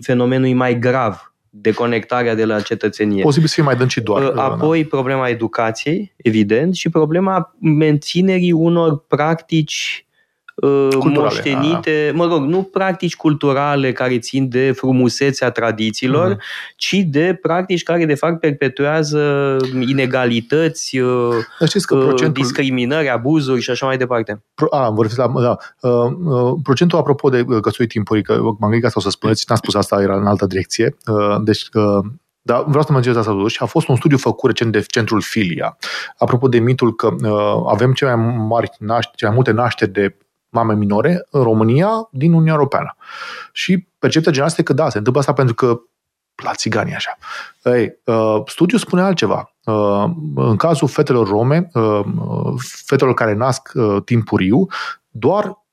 [0.00, 3.22] fenomenul e mai grav, deconectarea de la cetățenie.
[3.22, 4.22] Posibil să fie mai dâncit doar.
[4.22, 10.11] Uh, apoi problema educației, evident, și problema menținerii unor practici Uh,
[10.54, 12.16] culturale, moștenite, a...
[12.16, 16.76] mă rog, nu practici culturale care țin de frumusețea tradițiilor, mm-hmm.
[16.76, 19.56] ci de practici care de fapt perpetuează
[19.88, 21.34] inegalități, uh,
[21.86, 22.42] că uh, procentul...
[22.42, 24.42] discriminări, abuzuri și așa mai departe.
[24.54, 24.66] Pro...
[24.70, 25.56] A, vorbesc la, da.
[25.80, 29.58] Uh, uh, procentul apropo de căsătorii timpurii, că m-am gândit asta o să spuneți, n-am
[29.58, 30.96] spus asta, era în altă direcție.
[31.06, 32.04] Uh, deci uh,
[32.44, 33.62] dar vreau să menționez asta totuși.
[33.62, 35.76] A fost un studiu făcut recent de centrul Filia.
[36.18, 40.16] Apropo de mitul că uh, avem cele mai mari nașteri, cele mai multe nașteri de
[40.52, 42.96] mame minore în România din Uniunea Europeană.
[43.52, 45.80] Și percepția generală este că da, se întâmplă asta pentru că
[46.42, 47.18] la țiganii așa.
[47.64, 49.54] Ei, uh, studiul spune altceva.
[49.64, 52.04] Uh, în cazul fetelor rome, uh,
[52.86, 54.66] fetelor care nasc uh, timpuriu,
[55.08, 55.64] doar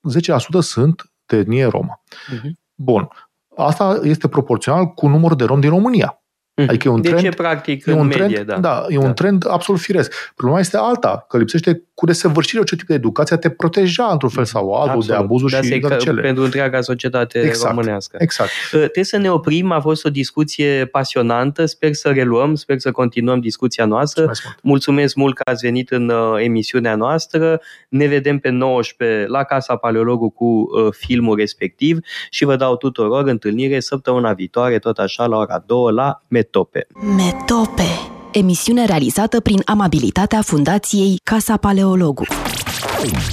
[0.57, 2.01] 10% sunt de etnie romă.
[2.09, 2.51] Uh-huh.
[2.75, 3.09] Bun.
[3.55, 6.18] Asta este proporțional cu numărul de romi din România.
[6.59, 6.69] Mhm.
[6.69, 8.57] Adică e un de trend, ce, practic, e un în trend, medie, da.
[8.57, 9.05] Da, e da.
[9.05, 10.13] un trend absolut firesc.
[10.35, 14.45] Problema este alta, că lipsește cu desăvârșire orice tip de educație te proteja într-un fel
[14.45, 15.07] sau altul absolut.
[15.07, 16.21] de abuzul da, și cele.
[16.21, 18.17] Pentru întreaga societate exact, românească.
[18.19, 18.49] Exact.
[18.49, 22.91] Uh, trebuie să ne oprim, a fost o discuție pasionantă, sper să reluăm, sper să
[22.91, 24.23] continuăm discuția noastră.
[24.23, 27.61] Mulțumesc mult, Mulțumesc mult că ați venit în uh, emisiunea noastră.
[27.89, 31.99] Ne vedem pe 19 la Casa Paleologu cu uh, filmul respectiv
[32.29, 36.87] și vă dau tuturor întâlnire săptămâna viitoare, tot așa la ora 2 la Metope.
[37.15, 37.87] Metope
[38.31, 42.23] Emisiune realizată prin amabilitatea Fundației Casa Paleologu.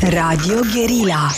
[0.00, 1.30] Radio Guerilla